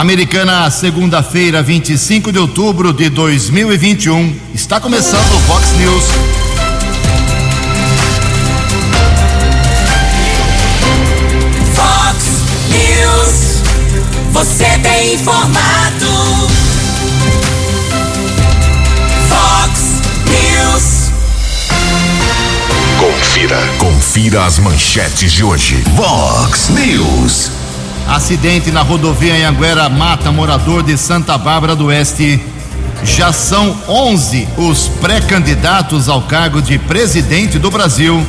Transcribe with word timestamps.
Americana, 0.00 0.70
segunda-feira, 0.70 1.62
25 1.62 2.32
de 2.32 2.38
outubro 2.38 2.90
de 2.90 3.10
2021. 3.10 4.34
Está 4.54 4.80
começando 4.80 5.30
o 5.30 5.40
Fox 5.40 5.72
News. 5.72 6.04
Fox 11.74 12.16
News. 12.70 13.62
Você 14.32 14.78
tem 14.78 15.16
informado. 15.16 16.48
Fox 19.28 20.00
News. 20.24 21.10
Confira. 22.98 23.58
Confira 23.76 24.46
as 24.46 24.58
manchetes 24.58 25.30
de 25.30 25.44
hoje. 25.44 25.84
Vox 25.94 26.70
News. 26.70 27.59
Acidente 28.10 28.72
na 28.72 28.82
rodovia 28.82 29.34
Anhanguera 29.36 29.88
mata 29.88 30.32
morador 30.32 30.82
de 30.82 30.98
Santa 30.98 31.38
Bárbara 31.38 31.76
do 31.76 31.86
Oeste. 31.86 32.40
Já 33.04 33.32
são 33.32 33.78
11 33.86 34.48
os 34.56 34.88
pré-candidatos 35.00 36.08
ao 36.08 36.22
cargo 36.22 36.60
de 36.60 36.76
presidente 36.76 37.56
do 37.56 37.70
Brasil. 37.70 38.20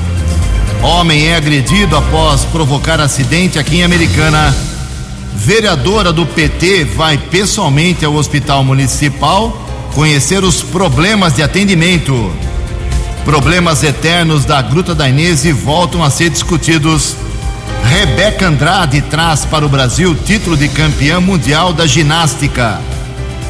Homem 0.84 1.30
é 1.30 1.36
agredido 1.36 1.98
após 1.98 2.46
provocar 2.46 3.02
acidente 3.02 3.58
aqui 3.58 3.78
em 3.78 3.84
Americana. 3.84 4.56
Vereadora 5.34 6.14
do 6.14 6.28
PT 6.28 6.86
vai 6.86 7.18
pessoalmente 7.18 8.06
ao 8.06 8.14
hospital 8.14 8.64
municipal 8.64 9.66
conhecer 9.96 10.44
os 10.44 10.62
problemas 10.62 11.34
de 11.34 11.42
atendimento. 11.42 12.32
Problemas 13.26 13.82
eternos 13.82 14.46
da 14.46 14.62
Gruta 14.62 14.94
da 14.94 15.10
Inês 15.10 15.44
voltam 15.44 16.04
a 16.04 16.12
ser 16.12 16.30
discutidos. 16.30 17.16
Rebeca 17.84 18.48
Andrade 18.48 19.02
traz 19.02 19.46
para 19.46 19.66
o 19.66 19.70
Brasil 19.70 20.16
título 20.16 20.56
de 20.56 20.70
campeã 20.70 21.20
mundial 21.20 21.74
da 21.74 21.86
ginástica. 21.86 22.80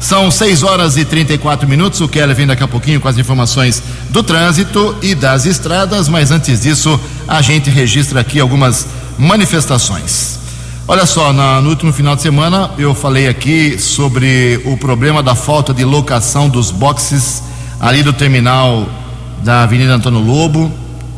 São 0.00 0.30
6 0.30 0.62
horas 0.62 0.96
e 0.96 1.04
34 1.04 1.68
minutos. 1.68 2.00
O 2.00 2.08
Keller 2.08 2.36
vem 2.36 2.46
daqui 2.46 2.62
a 2.62 2.68
pouquinho 2.68 3.00
com 3.00 3.08
as 3.08 3.18
informações 3.18 3.82
do 4.10 4.22
trânsito 4.22 4.96
e 5.02 5.14
das 5.14 5.46
estradas, 5.46 6.08
mas 6.08 6.30
antes 6.30 6.62
disso, 6.62 7.00
a 7.26 7.40
gente 7.40 7.70
registra 7.70 8.20
aqui 8.20 8.38
algumas 8.38 8.86
manifestações. 9.18 10.38
Olha 10.88 11.04
só, 11.04 11.32
na, 11.32 11.60
no 11.60 11.70
último 11.70 11.92
final 11.92 12.14
de 12.14 12.22
semana 12.22 12.70
eu 12.78 12.94
falei 12.94 13.26
aqui 13.26 13.76
sobre 13.76 14.60
o 14.64 14.76
problema 14.76 15.20
da 15.20 15.34
falta 15.34 15.74
de 15.74 15.84
locação 15.84 16.48
dos 16.48 16.70
boxes 16.70 17.42
ali 17.80 18.04
do 18.04 18.12
terminal 18.12 18.88
da 19.42 19.64
Avenida 19.64 19.94
Antônio 19.94 20.20
Lobo. 20.20 20.70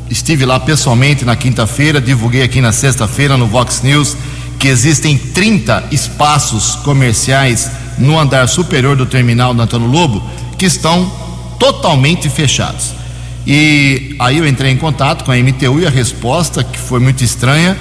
Estive 0.08 0.46
lá 0.46 0.58
pessoalmente 0.58 1.22
na 1.22 1.36
quinta-feira, 1.36 2.00
divulguei 2.00 2.42
aqui 2.42 2.62
na 2.62 2.72
sexta-feira 2.72 3.36
no 3.36 3.46
Vox 3.46 3.82
News 3.82 4.16
que 4.58 4.69
existem 4.69 5.16
30 5.16 5.84
espaços 5.91 6.74
comerciais 6.76 7.70
no 7.98 8.19
andar 8.19 8.48
superior 8.48 8.96
do 8.96 9.06
terminal 9.06 9.54
do 9.54 9.62
Antônio 9.62 9.88
Lobo 9.88 10.22
que 10.58 10.66
estão 10.66 11.10
totalmente 11.58 12.28
fechados. 12.28 12.94
E 13.46 14.14
aí 14.19 14.38
eu 14.38 14.46
entrei 14.46 14.72
em 14.72 14.76
contato 14.76 15.24
com 15.24 15.32
a 15.32 15.36
MTU 15.36 15.80
e 15.80 15.86
a 15.86 15.91
resposta, 15.91 16.62
que 16.62 16.78
foi 16.78 17.00
muito 17.00 17.24
estranha, 17.24 17.76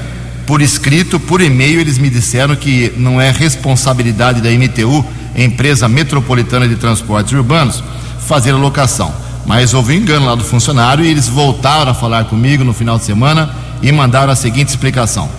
por 0.45 0.61
escrito, 0.61 1.19
por 1.19 1.41
e-mail, 1.41 1.81
eles 1.81 1.97
me 1.97 2.09
disseram 2.09 2.55
que 2.55 2.93
não 2.95 3.19
é 3.19 3.31
responsabilidade 3.31 4.39
da 4.39 4.49
MTU, 4.49 5.05
Empresa 5.35 5.89
Metropolitana 5.89 6.67
de 6.67 6.77
Transportes 6.77 7.33
Urbanos, 7.33 7.83
fazer 8.25 8.51
a 8.51 8.55
locação. 8.55 9.13
Mas 9.45 9.73
houve 9.73 9.93
um 9.93 9.97
engano 9.97 10.25
lá 10.25 10.35
do 10.35 10.43
funcionário 10.43 11.03
e 11.03 11.09
eles 11.09 11.27
voltaram 11.27 11.91
a 11.91 11.93
falar 11.93 12.25
comigo 12.25 12.63
no 12.63 12.73
final 12.73 12.97
de 12.97 13.03
semana 13.03 13.53
e 13.81 13.91
mandaram 13.91 14.31
a 14.31 14.35
seguinte 14.35 14.69
explicação. 14.69 15.29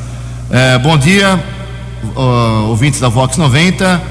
É, 0.51 0.79
bom 0.79 0.97
dia, 0.97 1.39
ouvintes 2.69 2.99
da 2.99 3.11
Vox 3.11 3.37
90. 3.37 4.03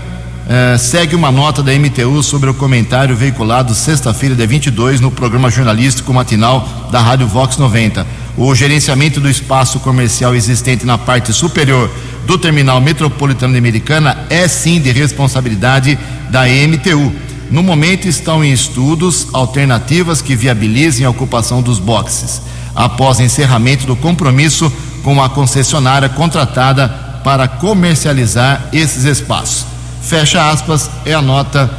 É, 0.47 0.77
segue 0.77 1.15
uma 1.15 1.31
nota 1.31 1.63
da 1.63 1.73
MTU 1.73 2.21
sobre 2.21 2.47
o 2.47 2.53
comentário 2.53 3.15
veiculado 3.15 3.73
sexta-feira, 3.73 4.35
dia 4.35 4.45
22, 4.45 5.01
no 5.01 5.09
programa 5.09 5.49
jornalístico 5.49 6.13
matinal 6.13 6.87
da 6.91 7.01
Rádio 7.01 7.25
Vox 7.25 7.57
90. 7.57 8.05
O 8.37 8.53
gerenciamento 8.53 9.19
do 9.19 9.27
espaço 9.27 9.79
comercial 9.79 10.35
existente 10.35 10.85
na 10.85 10.95
parte 10.95 11.33
superior 11.33 11.89
do 12.27 12.37
terminal 12.37 12.79
metropolitano 12.79 13.53
de 13.53 13.59
Americana 13.59 14.27
é 14.29 14.47
sim 14.47 14.79
de 14.79 14.91
responsabilidade 14.91 15.97
da 16.29 16.43
MTU. 16.43 17.11
No 17.49 17.63
momento 17.63 18.07
estão 18.07 18.43
em 18.43 18.53
estudos 18.53 19.27
alternativas 19.33 20.21
que 20.21 20.35
viabilizem 20.35 21.03
a 21.03 21.09
ocupação 21.09 21.63
dos 21.63 21.79
boxes, 21.79 22.43
após 22.75 23.19
encerramento 23.19 23.87
do 23.87 23.95
compromisso 23.95 24.71
com 25.07 25.23
a 25.23 25.29
concessionária 25.29 26.09
contratada 26.09 26.89
para 27.23 27.47
comercializar 27.47 28.65
esses 28.73 29.05
espaços. 29.05 29.65
Fecha 30.01 30.49
aspas, 30.49 30.89
é 31.05 31.13
a 31.13 31.21
nota 31.21 31.71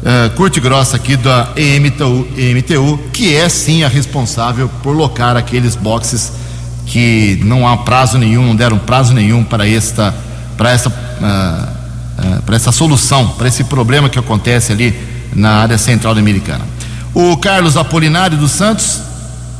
uh, 0.00 0.30
curta 0.36 0.56
e 0.56 0.62
grossa 0.62 0.94
aqui 0.94 1.16
da 1.16 1.48
EMTU, 1.56 2.28
EMTU, 2.38 3.00
que 3.12 3.34
é 3.34 3.48
sim 3.48 3.82
a 3.82 3.88
responsável 3.88 4.70
por 4.80 4.94
locar 4.94 5.36
aqueles 5.36 5.74
boxes 5.74 6.34
que 6.86 7.40
não 7.42 7.66
há 7.66 7.78
prazo 7.78 8.16
nenhum, 8.16 8.46
não 8.46 8.54
deram 8.54 8.78
prazo 8.78 9.12
nenhum 9.12 9.42
para 9.42 9.68
esta, 9.68 10.14
para 10.56 10.70
essa, 10.70 10.88
uh, 10.88 10.92
uh, 10.92 12.42
para 12.42 12.54
essa 12.54 12.70
solução, 12.70 13.30
para 13.30 13.48
esse 13.48 13.64
problema 13.64 14.08
que 14.08 14.20
acontece 14.20 14.70
ali 14.70 14.96
na 15.34 15.62
área 15.62 15.78
central 15.78 16.16
Americana. 16.16 16.64
O 17.12 17.36
Carlos 17.38 17.76
Apolinário 17.76 18.38
dos 18.38 18.52
Santos 18.52 19.00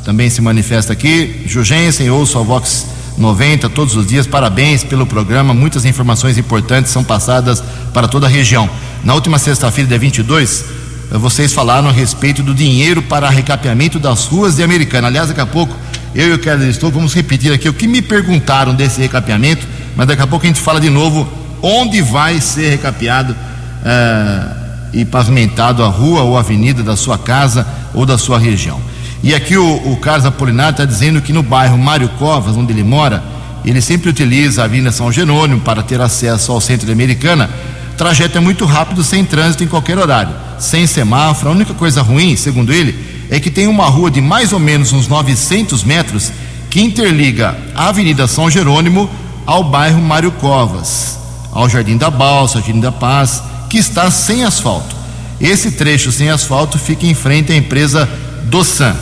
também 0.07 0.31
se 0.31 0.41
manifesta 0.41 0.93
aqui. 0.93 1.43
Jugensen, 1.47 2.09
ouço 2.11 2.39
a 2.39 2.43
Vox 2.43 2.87
90 3.19 3.69
todos 3.71 3.97
os 3.97 4.07
dias. 4.07 4.25
Parabéns 4.25 4.85
pelo 4.85 5.05
programa. 5.05 5.53
Muitas 5.53 5.85
informações 5.85 6.39
importantes 6.39 6.93
são 6.93 7.03
passadas 7.03 7.61
para 7.93 8.07
toda 8.07 8.27
a 8.27 8.31
região. 8.31 8.71
Na 9.03 9.15
última 9.15 9.37
sexta-feira, 9.37 9.89
dia 9.89 9.99
22, 9.99 10.65
vocês 11.11 11.53
falaram 11.53 11.89
a 11.89 11.93
respeito 11.93 12.41
do 12.41 12.55
dinheiro 12.55 13.03
para 13.03 13.29
recapeamento 13.29 13.99
das 13.99 14.27
ruas 14.27 14.55
de 14.55 14.63
Americana. 14.63 15.09
Aliás, 15.09 15.27
daqui 15.27 15.41
a 15.41 15.47
pouco 15.47 15.75
eu 16.15 16.29
e 16.29 16.33
o 16.35 16.39
Keller 16.39 16.69
Estou 16.69 16.89
vamos 16.89 17.13
repetir 17.13 17.53
aqui 17.53 17.69
o 17.69 17.75
que 17.75 17.89
me 17.89 18.01
perguntaram 18.01 18.77
desse 18.77 19.01
recapeamento, 19.01 19.67
mas 19.97 20.07
daqui 20.07 20.23
a 20.23 20.27
pouco 20.29 20.45
a 20.45 20.49
gente 20.49 20.61
fala 20.61 20.81
de 20.81 20.89
novo 20.89 21.29
onde 21.61 22.01
vai 22.01 22.41
ser 22.41 22.71
recapeado 22.71 23.33
uh, 23.33 24.57
e 24.93 25.05
pavimentado 25.05 25.83
a 25.83 25.89
rua 25.89 26.23
ou 26.23 26.39
avenida 26.39 26.85
da 26.85 26.95
sua 26.95 27.19
casa 27.19 27.67
ou 27.93 28.07
da 28.07 28.17
sua 28.17 28.39
região. 28.39 28.81
E 29.27 29.35
aqui 29.35 29.57
o, 29.57 29.93
o 29.93 29.97
Carlos 29.97 30.25
Apolinar 30.25 30.71
está 30.71 30.85
dizendo 30.85 31.21
que 31.21 31.33
no 31.33 31.43
bairro 31.43 31.77
Mário 31.77 32.09
Covas, 32.11 32.57
onde 32.57 32.73
ele 32.73 32.85
mora, 32.85 33.25
ele 33.65 33.81
sempre 33.81 34.09
utiliza 34.09 34.63
a 34.63 34.67
Avenida 34.67 34.93
São 34.93 35.11
Jerônimo 35.11 35.63
para 35.63 35.83
ter 35.83 36.01
acesso 36.01 36.53
ao 36.53 36.61
centro 36.61 36.87
de 36.87 36.93
Americana. 36.93 37.51
O 37.93 37.97
trajeto 37.97 38.39
é 38.39 38.41
muito 38.41 38.65
rápido, 38.65 39.03
sem 39.03 39.25
trânsito 39.25 39.65
em 39.65 39.67
qualquer 39.67 39.99
horário, 39.99 40.33
sem 40.61 40.87
semáforo. 40.87 41.49
A 41.49 41.55
única 41.55 41.75
coisa 41.75 42.03
ruim, 42.03 42.37
segundo 42.37 42.73
ele, 42.73 43.27
é 43.29 43.41
que 43.41 43.51
tem 43.51 43.67
uma 43.67 43.87
rua 43.87 44.13
de 44.13 44.21
mais 44.21 44.53
ou 44.53 44.61
menos 44.61 44.93
uns 44.93 45.09
900 45.09 45.83
metros 45.83 46.31
que 46.71 46.81
interliga 46.81 47.59
a 47.75 47.89
Avenida 47.89 48.29
São 48.29 48.49
Jerônimo 48.49 49.11
ao 49.45 49.65
bairro 49.65 50.01
Mário 50.01 50.31
Covas, 50.31 51.19
ao 51.51 51.69
Jardim 51.69 51.97
da 51.97 52.11
Balsa, 52.11 52.61
Jardim 52.61 52.79
da 52.79 52.93
Paz, 52.93 53.43
que 53.69 53.79
está 53.79 54.09
sem 54.09 54.45
asfalto. 54.45 54.95
Esse 55.41 55.73
trecho 55.73 56.13
sem 56.13 56.31
asfalto 56.31 56.79
fica 56.79 57.05
em 57.05 57.15
frente 57.15 57.51
à 57.51 57.57
empresa 57.57 58.09
Doçan. 58.45 58.95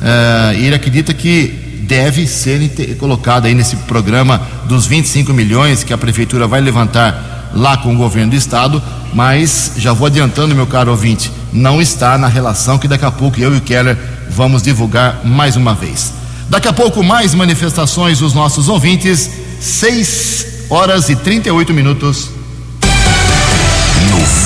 Uh, 0.00 0.52
ele 0.54 0.74
acredita 0.74 1.12
que 1.12 1.68
deve 1.82 2.26
ser 2.26 2.96
colocado 2.98 3.46
aí 3.46 3.54
nesse 3.54 3.76
programa 3.76 4.40
dos 4.66 4.86
25 4.86 5.32
milhões 5.32 5.82
que 5.82 5.92
a 5.92 5.98
prefeitura 5.98 6.46
vai 6.46 6.60
levantar 6.60 7.50
lá 7.54 7.78
com 7.78 7.94
o 7.94 7.96
governo 7.96 8.30
do 8.30 8.36
estado, 8.36 8.82
mas 9.14 9.72
já 9.76 9.92
vou 9.92 10.06
adiantando, 10.06 10.54
meu 10.54 10.66
caro 10.66 10.90
ouvinte, 10.90 11.32
não 11.52 11.80
está 11.80 12.18
na 12.18 12.28
relação 12.28 12.78
que 12.78 12.86
daqui 12.86 13.06
a 13.06 13.10
pouco 13.10 13.40
eu 13.40 13.54
e 13.54 13.58
o 13.58 13.60
Keller 13.62 13.96
vamos 14.30 14.62
divulgar 14.62 15.24
mais 15.24 15.56
uma 15.56 15.74
vez. 15.74 16.12
Daqui 16.48 16.68
a 16.68 16.72
pouco 16.72 17.02
mais 17.02 17.34
manifestações 17.34 18.18
dos 18.18 18.34
nossos 18.34 18.68
ouvintes, 18.68 19.30
6 19.60 20.66
horas 20.70 21.08
e 21.08 21.16
38 21.16 21.72
minutos. 21.72 22.37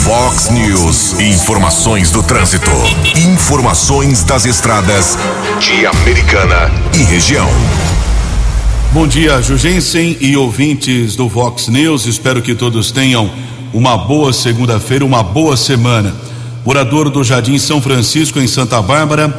Fox 0.04 0.50
News, 0.50 1.20
informações 1.20 2.10
do 2.10 2.25
trânsito, 2.25 2.72
informações 3.16 4.25
das 4.25 4.44
estradas 4.44 5.16
de 5.60 5.87
Americana 5.87 6.72
e 6.93 7.04
região. 7.04 7.49
Bom 8.93 9.06
dia, 9.06 9.40
Jugensen 9.40 10.16
e 10.20 10.37
ouvintes 10.37 11.14
do 11.14 11.28
Fox 11.28 11.69
News. 11.69 12.06
Espero 12.06 12.43
que 12.43 12.52
todos 12.52 12.90
tenham 12.90 13.31
uma 13.72 13.96
boa 13.96 14.32
segunda-feira, 14.32 15.04
uma 15.04 15.22
boa 15.22 15.56
semana. 15.56 16.12
Morador 16.66 17.08
do 17.08 17.22
Jardim 17.22 17.56
São 17.56 17.81
Francisco, 17.81 18.40
em 18.40 18.49
Santa 18.49 18.82
Bárbara, 18.82 19.32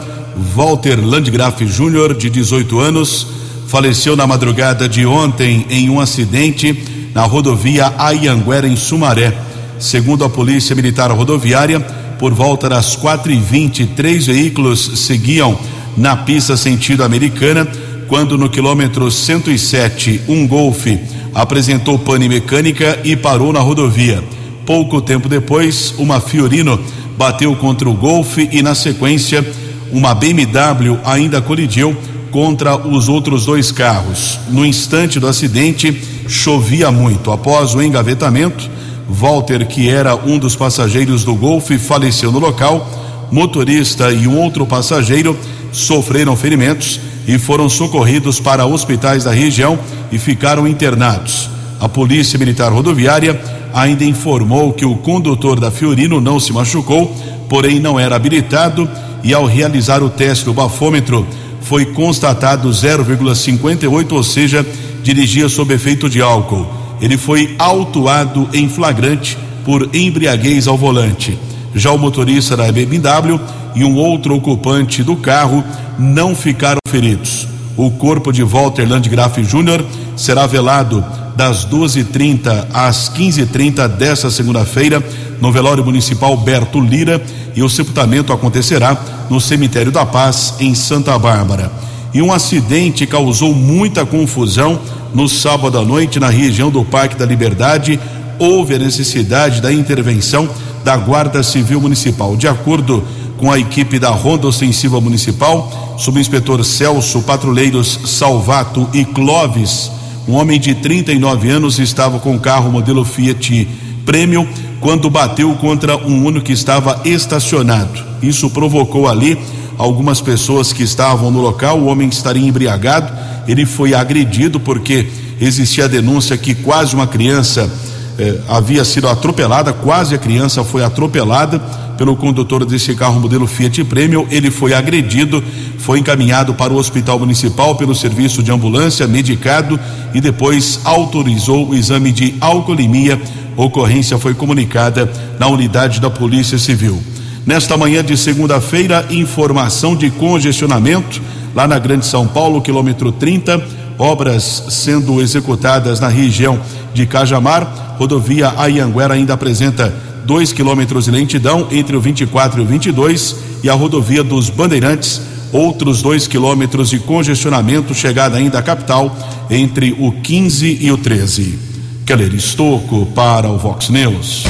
Walter 0.56 0.98
Landgraf 1.06 1.60
Júnior, 1.68 2.14
de 2.14 2.30
18 2.30 2.80
anos, 2.80 3.28
faleceu 3.68 4.16
na 4.16 4.26
madrugada 4.26 4.88
de 4.88 5.06
ontem 5.06 5.66
em 5.70 5.90
um 5.90 6.00
acidente 6.00 7.12
na 7.14 7.24
rodovia 7.24 7.94
Ayanguera, 7.98 8.66
em 8.66 8.78
Sumaré. 8.78 9.52
Segundo 9.84 10.24
a 10.24 10.30
Polícia 10.30 10.74
Militar 10.74 11.12
Rodoviária, 11.12 11.78
por 12.18 12.34
volta 12.34 12.70
das 12.70 12.96
quatro 12.96 13.34
e 13.34 13.36
vinte, 13.38 13.86
três 13.86 14.28
veículos 14.28 14.92
seguiam 14.96 15.60
na 15.98 16.16
pista 16.16 16.56
sentido 16.56 17.04
americana, 17.04 17.68
quando 18.08 18.38
no 18.38 18.50
quilômetro 18.50 19.12
107, 19.12 20.22
um 20.30 20.48
Golfe 20.48 20.98
apresentou 21.36 22.00
pane 22.00 22.30
mecânica 22.30 22.98
e 23.04 23.18
parou 23.18 23.52
na 23.52 23.60
rodovia. 23.60 24.24
Pouco 24.66 25.02
tempo 25.02 25.28
depois, 25.28 25.94
uma 25.98 26.22
Fiorino 26.22 26.80
bateu 27.18 27.54
contra 27.58 27.90
o 27.90 27.94
Golfe 27.94 28.48
e, 28.54 28.62
na 28.64 28.74
sequência, 28.74 29.46
uma 29.92 30.16
BMW 30.16 30.98
ainda 31.04 31.42
colidiu 31.42 31.94
contra 32.32 32.78
os 32.78 33.10
outros 33.10 33.48
dois 33.48 33.70
carros. 33.70 34.40
No 34.50 34.66
instante 34.66 35.20
do 35.20 35.28
acidente, 35.28 36.02
chovia 36.26 36.90
muito. 36.90 37.34
Após 37.34 37.76
o 37.76 37.82
engavetamento, 37.82 38.72
Walter, 39.08 39.68
que 39.68 39.90
era 39.90 40.16
um 40.16 40.38
dos 40.38 40.56
passageiros 40.56 41.24
do 41.24 41.36
Golf, 41.36 41.70
faleceu 41.80 42.32
no 42.32 42.40
local. 42.40 42.90
Motorista 43.32 44.12
e 44.12 44.28
um 44.28 44.38
outro 44.38 44.66
passageiro 44.66 45.38
sofreram 45.72 46.36
ferimentos 46.36 47.00
e 47.28 47.40
foram 47.40 47.68
socorridos 47.68 48.40
para 48.40 48.66
hospitais 48.66 49.24
da 49.24 49.32
região 49.32 49.80
e 50.12 50.18
ficaram 50.18 50.68
internados. 50.68 51.50
A 51.80 51.90
Polícia 51.90 52.38
Militar 52.38 52.72
Rodoviária 52.72 53.42
ainda 53.74 54.06
informou 54.06 54.72
que 54.72 54.86
o 54.86 54.96
condutor 54.98 55.60
da 55.60 55.72
Fiorino 55.72 56.22
não 56.22 56.40
se 56.40 56.54
machucou, 56.54 57.14
porém 57.50 57.80
não 57.80 58.00
era 58.00 58.16
habilitado 58.16 58.90
e 59.24 59.34
ao 59.34 59.46
realizar 59.46 60.04
o 60.04 60.10
teste 60.10 60.46
do 60.46 60.54
bafômetro 60.54 61.26
foi 61.62 61.86
constatado 61.86 62.70
0,58, 62.70 64.12
ou 64.12 64.24
seja, 64.24 64.66
dirigia 65.02 65.48
sob 65.50 65.74
efeito 65.74 66.10
de 66.10 66.22
álcool. 66.22 66.83
Ele 67.04 67.18
foi 67.18 67.54
autuado 67.60 68.48
em 68.54 68.70
flagrante 68.70 69.38
por 69.66 69.94
embriaguez 69.94 70.70
ao 70.70 70.78
volante. 70.78 71.38
Já 71.76 71.92
o 71.92 71.98
motorista 71.98 72.56
da 72.56 72.72
BMW 72.72 73.38
e 73.76 73.84
um 73.84 73.94
outro 73.98 74.34
ocupante 74.34 75.04
do 75.04 75.18
carro 75.18 75.62
não 76.00 76.34
ficaram 76.34 76.80
feridos. 76.88 77.46
O 77.76 77.92
corpo 77.92 78.32
de 78.32 78.42
Walter 78.42 78.88
Landgraf 78.88 79.38
Jr. 79.42 79.84
será 80.16 80.48
velado 80.48 81.04
das 81.36 81.66
12h30 81.66 82.68
às 82.74 83.10
15h30 83.10 83.86
desta 83.90 84.32
segunda-feira 84.32 85.04
no 85.42 85.52
velório 85.52 85.84
municipal 85.84 86.38
Berto 86.38 86.80
Lira 86.80 87.22
e 87.54 87.62
o 87.62 87.70
sepultamento 87.70 88.32
acontecerá 88.32 88.98
no 89.30 89.42
cemitério 89.42 89.92
da 89.92 90.06
Paz 90.06 90.54
em 90.58 90.74
Santa 90.74 91.20
Bárbara. 91.20 91.70
E 92.14 92.22
um 92.22 92.32
acidente 92.32 93.06
causou 93.06 93.54
muita 93.54 94.06
confusão 94.06 94.80
no 95.14 95.30
sábado 95.30 95.78
à 95.78 95.84
noite 95.84 96.20
na 96.20 96.30
região 96.30 96.70
do 96.70 96.84
Parque 96.84 97.16
da 97.16 97.26
Liberdade. 97.26 98.00
Houve 98.40 98.76
a 98.76 98.80
necessidade 98.80 99.62
da 99.62 99.72
intervenção 99.72 100.50
da 100.84 100.98
Guarda 100.98 101.44
Civil 101.44 101.80
Municipal. 101.80 102.36
De 102.36 102.48
acordo 102.48 103.04
com 103.38 103.52
a 103.52 103.60
equipe 103.60 104.00
da 104.00 104.10
Ronda 104.10 104.48
Ostensiva 104.48 105.00
Municipal, 105.00 105.96
subinspetor 105.98 106.64
Celso, 106.64 107.22
patrulheiros 107.22 108.00
Salvato 108.06 108.90
e 108.94 109.06
Clóvis, 109.06 109.92
um 110.28 110.34
homem 110.36 110.60
de 110.60 110.74
39 110.76 111.50
anos 111.50 111.80
estava 111.80 112.18
com 112.20 112.36
o 112.36 112.40
carro 112.40 112.72
modelo 112.72 113.04
Fiat 113.04 113.68
Premium 114.06 114.48
quando 114.80 115.10
bateu 115.10 115.54
contra 115.56 115.98
um 115.98 116.26
Uno 116.26 116.42
que 116.42 116.54
estava 116.54 117.02
estacionado. 117.04 118.02
Isso 118.22 118.50
provocou 118.50 119.08
ali 119.08 119.38
algumas 119.78 120.22
pessoas 120.22 120.72
que 120.72 120.84
estavam 120.84 121.30
no 121.30 121.42
local. 121.42 121.80
O 121.80 121.88
homem 121.88 122.08
estaria 122.08 122.48
embriagado. 122.48 123.12
Ele 123.48 123.66
foi 123.66 123.94
agredido 123.94 124.60
porque 124.60 125.08
existia 125.40 125.86
a 125.86 125.88
denúncia 125.88 126.38
que 126.38 126.56
quase 126.56 126.96
uma 126.96 127.08
criança 127.08 127.70
eh, 128.18 128.40
havia 128.48 128.84
sido 128.86 129.08
atropelada. 129.08 129.74
Quase 129.74 130.16
a 130.16 130.18
criança 130.18 130.64
foi 130.64 130.84
atropelada 130.84 131.60
pelo 131.98 132.16
condutor 132.16 132.66
desse 132.66 132.96
carro 132.96 133.20
modelo 133.20 133.48
Fiat 133.48 133.84
Premium. 133.84 134.28
Ele 134.30 134.52
foi 134.52 134.74
agredido, 134.74 135.44
foi 135.78 136.00
encaminhado 136.00 136.54
para 136.54 136.74
o 136.74 136.78
hospital 136.78 137.20
municipal 137.20 137.76
pelo 137.76 137.96
serviço 137.96 138.42
de 138.44 138.52
ambulância, 138.52 139.08
medicado 139.08 139.80
e 140.14 140.22
depois 140.22 140.80
autorizou 140.84 141.70
o 141.70 141.76
exame 141.76 142.12
de 142.12 142.36
alcoolemia. 142.40 143.20
Ocorrência 143.56 144.18
foi 144.18 144.34
comunicada 144.34 145.12
na 145.40 145.48
unidade 145.48 146.00
da 146.00 146.10
Polícia 146.10 146.58
Civil. 146.58 147.02
Nesta 147.46 147.76
manhã 147.76 148.04
de 148.04 148.18
segunda-feira, 148.18 149.06
informação 149.10 149.96
de 149.96 150.10
congestionamento 150.10 151.22
lá 151.56 151.68
na 151.68 151.80
Grande 151.80 152.06
São 152.06 152.28
Paulo, 152.28 152.62
quilômetro 152.62 153.12
30, 153.12 153.64
obras 153.98 154.66
sendo 154.70 155.22
executadas 155.22 156.00
na 156.00 156.08
região 156.08 156.60
de 156.94 157.06
Cajamar. 157.06 157.96
Rodovia 157.98 158.54
Ayanguera 158.58 159.14
ainda 159.14 159.34
apresenta 159.34 159.94
2 160.26 160.54
quilômetros 160.54 161.06
de 161.06 161.12
lentidão 161.12 161.68
entre 161.72 161.96
o 161.96 162.02
24 162.02 162.62
e 162.62 162.64
o 162.64 162.68
22 162.68 163.36
e 163.64 163.70
a 163.70 163.74
rodovia 163.74 164.24
dos 164.24 164.50
Bandeirantes, 164.50 165.22
outros 165.52 166.02
2 166.02 166.28
quilômetros 166.28 166.90
de 166.90 167.00
congestionamento, 167.00 167.94
chegada 167.94 168.38
ainda 168.38 168.60
à 168.60 168.62
capital 168.62 169.16
entre 169.50 169.96
o 170.00 170.12
15 170.12 170.80
e 170.82 170.92
o 170.92 170.98
13. 170.98 171.60
Keller 172.06 172.34
Estocco 172.34 173.06
para 173.08 173.50
o 173.50 173.58
Vox 173.58 173.90
News. 173.90 174.46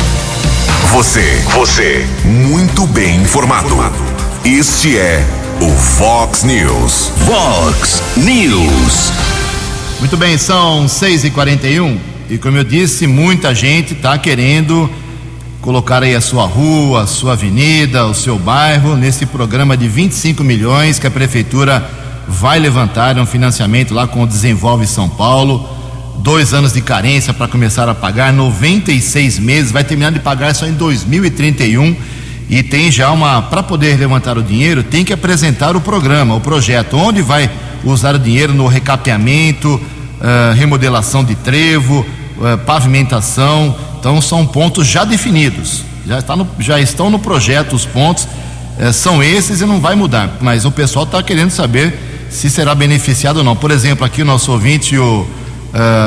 Você, 0.91 1.41
você, 1.53 2.05
muito 2.24 2.86
bem 2.88 3.22
informado. 3.22 3.75
Este 4.45 4.98
é 4.98 5.42
o 5.63 5.70
Fox 5.70 6.43
News. 6.43 7.10
Fox 7.25 8.03
News. 8.17 9.13
Muito 9.98 10.17
bem, 10.17 10.38
são 10.38 10.89
6 10.89 11.24
e 11.24 11.29
41 11.29 11.98
e 12.29 12.38
como 12.38 12.58
eu 12.58 12.65
disse, 12.65 13.08
muita 13.08 13.55
gente 13.55 13.93
está 13.93 14.17
querendo 14.17 14.89
colocar 15.62 16.03
aí 16.03 16.13
a 16.15 16.20
sua 16.20 16.46
rua, 16.46 17.03
a 17.03 17.08
sua 17.08 17.32
avenida, 17.32 18.05
o 18.05 18.13
seu 18.13 18.38
bairro 18.38 18.98
nesse 18.98 19.25
programa 19.25 19.77
de 19.77 19.88
25 19.88 20.43
milhões 20.43 21.00
que 21.00 21.08
a 21.08 21.12
prefeitura 21.12 21.89
vai 22.27 22.60
levantar, 22.60 23.17
é 23.17 23.22
um 23.22 23.25
financiamento 23.25 23.93
lá 23.93 24.05
com 24.05 24.24
o 24.24 24.27
Desenvolve 24.27 24.86
São 24.86 25.08
Paulo. 25.08 25.65
Dois 26.17 26.53
anos 26.53 26.74
de 26.74 26.82
carência 26.82 27.34
para 27.34 27.48
começar 27.48 27.88
a 27.88 27.96
pagar, 27.96 28.34
96 28.34 29.39
meses, 29.39 29.72
vai 29.72 29.86
terminar 29.86 30.12
de 30.12 30.20
pagar 30.20 30.53
só 30.53 30.67
em 30.67 30.74
2031 30.74 31.96
e 32.50 32.62
tem 32.62 32.91
já 32.91 33.12
uma. 33.12 33.41
Para 33.41 33.63
poder 33.63 33.97
levantar 33.97 34.38
o 34.38 34.43
dinheiro, 34.43 34.83
tem 34.83 35.03
que 35.03 35.13
apresentar 35.13 35.75
o 35.75 35.81
programa, 35.81 36.35
o 36.35 36.41
projeto, 36.41 36.97
onde 36.97 37.21
vai 37.21 37.50
usar 37.83 38.15
o 38.15 38.19
dinheiro 38.19 38.53
no 38.53 38.67
recapeamento, 38.67 39.75
uh, 39.75 40.53
remodelação 40.55 41.23
de 41.23 41.35
trevo, 41.35 42.05
uh, 42.38 42.57
pavimentação, 42.65 43.75
então 44.00 44.21
são 44.21 44.45
pontos 44.45 44.88
já 44.88 45.03
definidos. 45.03 45.83
já, 46.05 46.19
está 46.19 46.35
no, 46.35 46.47
já 46.59 46.79
estão 46.79 47.09
no 47.09 47.19
projeto 47.19 47.73
os 47.73 47.85
pontos, 47.85 48.27
eh, 48.77 48.91
são 48.91 49.23
esses 49.23 49.62
e 49.62 49.65
não 49.65 49.79
vai 49.79 49.95
mudar. 49.95 50.38
Mas 50.41 50.65
o 50.65 50.71
pessoal 50.71 51.05
está 51.05 51.23
querendo 51.23 51.51
saber 51.51 51.97
se 52.29 52.50
será 52.50 52.75
beneficiado 52.75 53.38
ou 53.38 53.43
não. 53.43 53.55
Por 53.55 53.71
exemplo, 53.71 54.05
aqui 54.05 54.21
o 54.21 54.25
nosso 54.25 54.51
ouvinte, 54.51 54.97
o, 54.97 55.25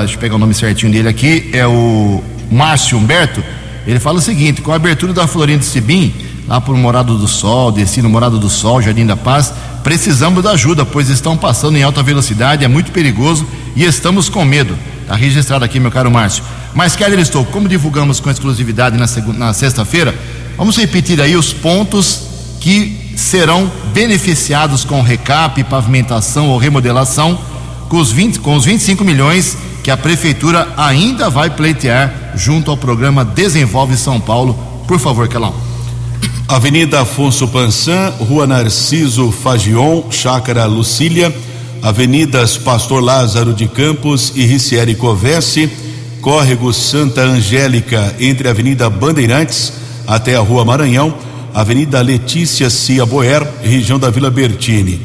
deixa 0.00 0.14
eu 0.14 0.18
pegar 0.18 0.34
o 0.34 0.38
nome 0.38 0.52
certinho 0.52 0.92
dele 0.92 1.08
aqui, 1.08 1.48
é 1.54 1.66
o 1.66 2.22
Márcio 2.50 2.98
Humberto. 2.98 3.42
Ele 3.86 3.98
fala 3.98 4.18
o 4.18 4.20
seguinte: 4.20 4.60
com 4.60 4.72
a 4.72 4.76
abertura 4.76 5.14
da 5.14 5.26
Florinda 5.26 5.62
Sibim, 5.62 6.12
lá 6.46 6.60
por 6.60 6.76
Morado 6.76 7.16
do 7.18 7.26
Sol, 7.26 7.72
Destino 7.72 8.08
Morado 8.08 8.38
do 8.38 8.48
Sol, 8.48 8.80
Jardim 8.80 9.04
da 9.04 9.16
Paz, 9.16 9.52
precisamos 9.82 10.42
da 10.42 10.52
ajuda, 10.52 10.84
pois 10.84 11.08
estão 11.10 11.36
passando 11.36 11.76
em 11.76 11.82
alta 11.82 12.02
velocidade, 12.02 12.64
é 12.64 12.68
muito 12.68 12.92
perigoso 12.92 13.46
e 13.74 13.84
estamos 13.84 14.28
com 14.28 14.44
medo. 14.44 14.76
Está 15.02 15.14
registrado 15.14 15.64
aqui, 15.64 15.78
meu 15.78 15.90
caro 15.90 16.10
Márcio. 16.10 16.42
Mas, 16.74 16.96
Keller 16.96 17.18
estou, 17.20 17.44
como 17.44 17.68
divulgamos 17.68 18.20
com 18.20 18.30
exclusividade 18.30 18.96
na, 18.96 19.06
segunda, 19.06 19.38
na 19.38 19.52
sexta-feira, 19.52 20.14
vamos 20.56 20.76
repetir 20.76 21.20
aí 21.20 21.36
os 21.36 21.52
pontos 21.52 22.22
que 22.60 23.12
serão 23.16 23.70
beneficiados 23.94 24.84
com 24.84 25.00
recap, 25.00 25.62
pavimentação 25.64 26.48
ou 26.48 26.58
remodelação 26.58 27.38
com 27.88 27.98
os, 27.98 28.10
20, 28.10 28.40
com 28.40 28.56
os 28.56 28.64
25 28.64 29.04
milhões 29.04 29.56
que 29.82 29.90
a 29.90 29.96
prefeitura 29.96 30.68
ainda 30.76 31.30
vai 31.30 31.48
pleitear 31.48 32.32
junto 32.34 32.70
ao 32.70 32.76
programa 32.76 33.24
Desenvolve 33.24 33.96
São 33.96 34.20
Paulo. 34.20 34.54
Por 34.88 34.98
favor, 34.98 35.28
Calão. 35.28 35.65
Avenida 36.48 37.00
Afonso 37.00 37.48
Pansan, 37.48 38.10
Rua 38.20 38.46
Narciso 38.46 39.32
Fagion, 39.32 40.10
Chácara 40.10 40.64
Lucília, 40.64 41.34
Avenidas 41.82 42.56
Pastor 42.56 43.02
Lázaro 43.02 43.52
de 43.52 43.66
Campos 43.66 44.32
e 44.34 44.44
Ricieri 44.44 44.94
Covesse, 44.94 45.68
Córrego 46.20 46.72
Santa 46.72 47.22
Angélica, 47.22 48.14
entre 48.20 48.46
a 48.46 48.52
Avenida 48.52 48.88
Bandeirantes 48.88 49.72
até 50.06 50.36
a 50.36 50.40
Rua 50.40 50.64
Maranhão, 50.64 51.14
Avenida 51.52 52.00
Letícia 52.00 52.70
Cia 52.70 53.04
Boer, 53.04 53.46
região 53.62 53.98
da 53.98 54.10
Vila 54.10 54.30
Bertini. 54.30 55.00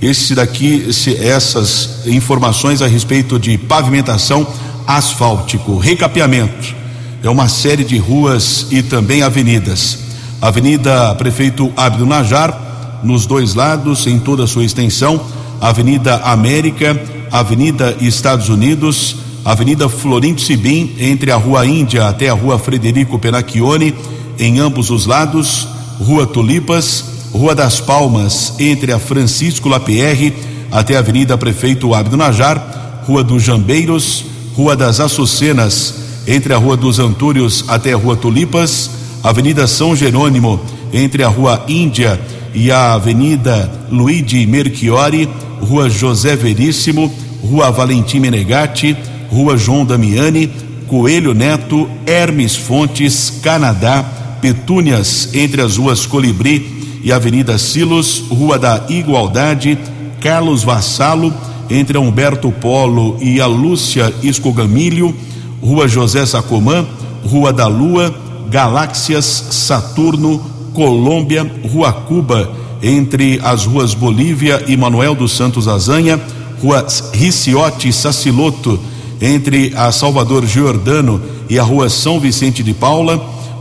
Esse 0.00 0.34
daqui, 0.34 0.86
essas 1.20 2.06
informações 2.06 2.82
a 2.82 2.86
respeito 2.86 3.38
de 3.38 3.58
pavimentação 3.58 4.46
asfáltico, 4.86 5.78
recapeamento. 5.78 6.74
É 7.22 7.28
uma 7.28 7.48
série 7.48 7.84
de 7.84 7.96
ruas 7.98 8.66
e 8.70 8.82
também 8.82 9.22
avenidas. 9.22 10.03
Avenida 10.44 11.14
Prefeito 11.14 11.72
Abdo 11.74 12.04
Najar, 12.04 13.00
nos 13.02 13.24
dois 13.24 13.54
lados, 13.54 14.06
em 14.06 14.18
toda 14.18 14.44
a 14.44 14.46
sua 14.46 14.62
extensão, 14.62 15.18
Avenida 15.58 16.16
América, 16.16 17.02
Avenida 17.32 17.96
Estados 17.98 18.50
Unidos, 18.50 19.16
Avenida 19.42 19.88
Florinto 19.88 20.42
Sibim, 20.42 20.96
entre 20.98 21.30
a 21.30 21.36
Rua 21.36 21.64
Índia 21.64 22.06
até 22.08 22.28
a 22.28 22.34
Rua 22.34 22.58
Frederico 22.58 23.18
Penacchione, 23.18 23.94
em 24.38 24.58
ambos 24.58 24.90
os 24.90 25.06
lados, 25.06 25.66
Rua 25.98 26.26
Tulipas, 26.26 27.06
Rua 27.32 27.54
das 27.54 27.80
Palmas, 27.80 28.52
entre 28.58 28.92
a 28.92 28.98
Francisco 28.98 29.70
Lapierre 29.70 30.34
até 30.70 30.96
a 30.96 30.98
Avenida 30.98 31.38
Prefeito 31.38 31.94
Abdo 31.94 32.18
Najar, 32.18 33.02
Rua 33.06 33.24
dos 33.24 33.42
Jambeiros, 33.42 34.26
Rua 34.54 34.76
das 34.76 35.00
Açucenas, 35.00 35.94
entre 36.26 36.52
a 36.52 36.58
Rua 36.58 36.76
dos 36.76 36.98
Antúrios 36.98 37.64
até 37.66 37.94
a 37.94 37.96
Rua 37.96 38.14
Tulipas, 38.14 39.03
Avenida 39.24 39.66
São 39.66 39.96
Jerônimo, 39.96 40.60
entre 40.92 41.22
a 41.22 41.28
Rua 41.28 41.64
Índia 41.66 42.20
e 42.52 42.70
a 42.70 42.92
Avenida 42.92 43.72
Luigi 43.90 44.46
Merchiori, 44.46 45.26
Rua 45.62 45.88
José 45.88 46.36
Veríssimo, 46.36 47.10
Rua 47.42 47.70
Valentim 47.70 48.20
Menegatti, 48.20 48.94
Rua 49.30 49.56
João 49.56 49.86
Damiani, 49.86 50.52
Coelho 50.86 51.32
Neto, 51.32 51.88
Hermes 52.06 52.54
Fontes, 52.54 53.40
Canadá, 53.42 54.04
Petúnias, 54.42 55.30
entre 55.32 55.62
as 55.62 55.78
ruas 55.78 56.04
Colibri 56.04 57.00
e 57.02 57.10
Avenida 57.10 57.56
Silos, 57.56 58.24
Rua 58.28 58.58
da 58.58 58.84
Igualdade, 58.90 59.78
Carlos 60.20 60.62
Vassalo, 60.62 61.32
entre 61.70 61.96
a 61.96 62.00
Humberto 62.00 62.52
Polo 62.52 63.16
e 63.22 63.40
a 63.40 63.46
Lúcia 63.46 64.12
Escogamilho, 64.22 65.16
Rua 65.62 65.88
José 65.88 66.26
Sacomã, 66.26 66.86
Rua 67.24 67.54
da 67.54 67.66
Lua, 67.66 68.23
Galáxias, 68.54 69.46
Saturno, 69.50 70.40
Colômbia, 70.72 71.44
Rua 71.72 71.92
Cuba, 71.92 72.52
entre 72.80 73.40
as 73.42 73.66
ruas 73.66 73.94
Bolívia 73.94 74.62
e 74.68 74.76
Manuel 74.76 75.16
dos 75.16 75.32
Santos 75.32 75.66
Azanha, 75.66 76.20
Rua 76.62 76.86
Riciote 77.12 77.92
Saciloto, 77.92 78.78
entre 79.20 79.72
a 79.74 79.90
Salvador 79.90 80.46
Giordano 80.46 81.20
e 81.50 81.58
a 81.58 81.64
Rua 81.64 81.88
São 81.88 82.20
Vicente 82.20 82.62
de 82.62 82.72
Paula, 82.72 83.16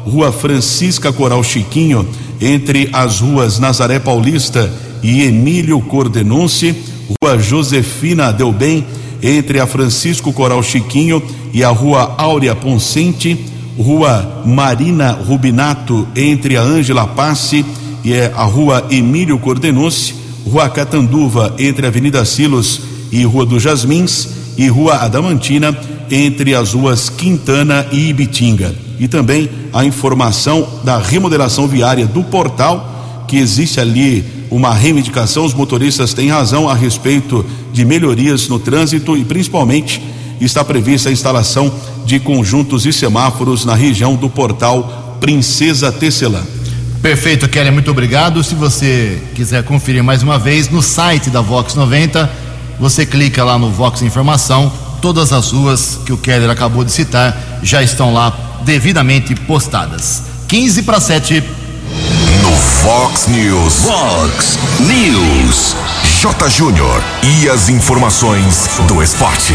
Rua 0.06 0.32
Francisca 0.32 1.12
Coral 1.12 1.44
Chiquinho, 1.44 2.08
entre 2.40 2.88
as 2.94 3.20
ruas 3.20 3.58
Nazaré 3.58 3.98
Paulista 3.98 4.72
e 5.02 5.24
Emílio 5.24 5.82
Cordenunce, 5.82 6.76
Rua 7.20 7.40
Josefina 7.40 8.32
Del 8.32 8.52
Bem, 8.52 8.86
entre 9.24 9.60
a 9.60 9.66
Francisco 9.66 10.32
Coral 10.32 10.62
Chiquinho 10.62 11.20
e 11.52 11.64
a 11.64 11.70
Rua 11.70 12.14
Áurea 12.16 12.56
Poncente, 12.56 13.52
Rua 13.78 14.44
Marina 14.46 15.12
Rubinato, 15.12 16.08
entre 16.16 16.58
a 16.58 16.62
Ângela 16.62 17.08
Passe 17.08 17.66
e 18.04 18.14
a 18.16 18.44
Rua 18.44 18.86
Emílio 18.90 19.40
Cordenunce, 19.40 20.14
Rua 20.46 20.70
Catanduva, 20.70 21.56
entre 21.58 21.86
a 21.86 21.90
Avenida 21.90 22.24
Silos 22.26 22.82
e 23.12 23.24
Rua 23.24 23.46
dos 23.46 23.64
Jasmins, 23.64 24.28
e 24.58 24.68
Rua 24.68 24.98
Adamantina, 24.98 25.76
entre 26.12 26.54
as 26.54 26.74
ruas 26.74 27.10
Quintana 27.10 27.88
e 27.92 28.10
Ibitinga. 28.10 28.76
E 29.00 29.08
também 29.08 29.50
a 29.72 29.84
informação 29.84 30.68
da 30.84 30.98
remodelação 30.98 31.68
viária 31.68 32.06
do 32.06 32.24
portal, 32.24 33.26
que 33.28 33.38
existe 33.38 33.80
ali 33.80 34.24
uma 34.52 34.72
reivindicação, 34.72 35.46
os 35.46 35.54
motoristas 35.54 36.14
têm 36.14 36.30
razão 36.30 36.70
a 36.70 36.76
respeito 36.76 37.44
de 37.72 37.84
melhorias 37.84 38.48
no 38.48 38.60
trânsito 38.60 39.18
e 39.18 39.26
principalmente 39.26 40.00
está 40.40 40.64
prevista 40.64 41.10
a 41.10 41.12
instalação 41.12 41.72
de 42.06 42.20
conjuntos 42.20 42.86
e 42.86 42.94
semáforos 42.94 43.66
na 43.66 43.76
região 43.76 44.16
do 44.16 44.30
portal 44.30 45.18
Princesa 45.20 45.92
Tecelã. 45.92 46.44
Perfeito, 47.02 47.50
Kelly, 47.50 47.70
muito 47.70 47.92
obrigado. 47.92 48.44
Se 48.44 48.56
você 48.56 49.22
quiser 49.36 49.64
conferir 49.64 50.04
mais 50.04 50.24
uma 50.24 50.40
vez 50.40 50.70
no 50.70 50.82
site 50.82 51.30
da 51.30 51.42
Vox 51.42 51.76
90, 51.76 52.30
você 52.80 53.06
clica 53.06 53.44
lá 53.44 53.58
no 53.58 53.70
Vox 53.70 54.02
Informação. 54.02 54.72
Todas 55.02 55.34
as 55.34 55.52
ruas 55.52 56.00
que 56.06 56.14
o 56.14 56.18
Keller 56.18 56.50
acabou 56.50 56.84
de 56.84 56.92
citar 56.92 57.60
já 57.62 57.84
estão 57.84 58.14
lá 58.14 58.62
devidamente 58.64 59.36
postadas. 59.36 60.24
15 60.48 60.84
para 60.84 61.00
7. 61.00 61.44
No 62.42 62.52
Fox 62.52 63.28
News. 63.28 63.74
Fox 63.84 64.60
News. 64.80 65.76
J. 66.22 66.50
Júnior. 66.50 67.04
E 67.22 67.50
as 67.50 67.68
informações 67.68 68.70
do 68.88 69.04
esporte. 69.04 69.54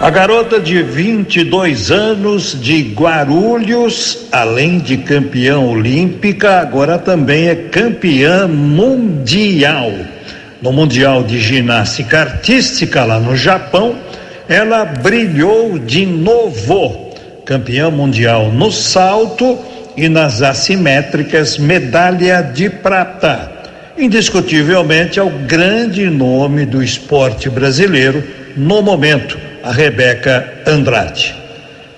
A 0.00 0.08
garota 0.08 0.58
de 0.58 0.82
22 0.82 1.90
anos 1.90 2.58
de 2.58 2.94
Guarulhos, 2.94 4.28
além 4.32 4.78
de 4.78 4.96
campeã 4.96 5.58
olímpica, 5.58 6.58
agora 6.58 6.96
também 6.96 7.48
é 7.48 7.54
campeã 7.54 8.48
mundial. 8.48 9.92
No 10.62 10.72
Mundial 10.72 11.22
de 11.22 11.38
Ginástica 11.38 12.20
Artística 12.20 13.04
lá 13.04 13.20
no 13.20 13.36
Japão, 13.36 13.94
ela 14.48 14.86
brilhou 14.86 15.78
de 15.78 16.06
novo. 16.06 17.12
Campeã 17.44 17.90
mundial 17.90 18.50
no 18.50 18.72
salto 18.72 19.58
e 19.98 20.08
nas 20.08 20.40
assimétricas, 20.40 21.58
medalha 21.58 22.40
de 22.40 22.70
prata. 22.70 23.52
Indiscutivelmente 23.98 25.18
é 25.18 25.22
o 25.22 25.28
grande 25.28 26.08
nome 26.08 26.64
do 26.64 26.82
esporte 26.82 27.50
brasileiro 27.50 28.24
no 28.56 28.80
momento 28.80 29.49
a 29.62 29.72
Rebeca 29.72 30.62
Andrade. 30.66 31.34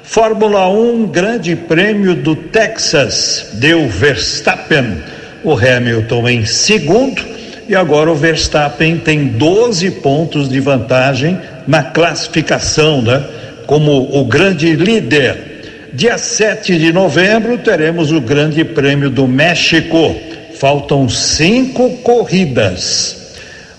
Fórmula 0.03 0.69
1, 0.69 1.07
Grande 1.07 1.57
Prêmio 1.57 2.15
do 2.15 2.37
Texas, 2.37 3.51
deu 3.55 3.89
Verstappen, 3.89 5.03
o 5.43 5.53
Hamilton 5.53 6.29
em 6.29 6.45
segundo, 6.45 7.23
e 7.69 7.75
agora 7.75 8.11
o 8.11 8.15
Verstappen 8.15 8.99
tem 8.99 9.29
12 9.29 9.91
pontos 10.03 10.49
de 10.49 10.61
vantagem 10.61 11.39
na 11.67 11.83
classificação, 11.83 13.01
né? 13.01 13.25
Como 13.67 14.19
o 14.19 14.25
grande 14.25 14.75
líder. 14.75 15.91
Dia 15.95 16.19
7 16.19 16.77
de 16.77 16.93
novembro 16.93 17.59
teremos 17.59 18.11
o 18.13 18.21
Grande 18.21 18.65
Prêmio 18.65 19.09
do 19.09 19.27
México. 19.29 20.15
Faltam 20.59 21.09
cinco 21.09 21.89
corridas. 21.99 23.22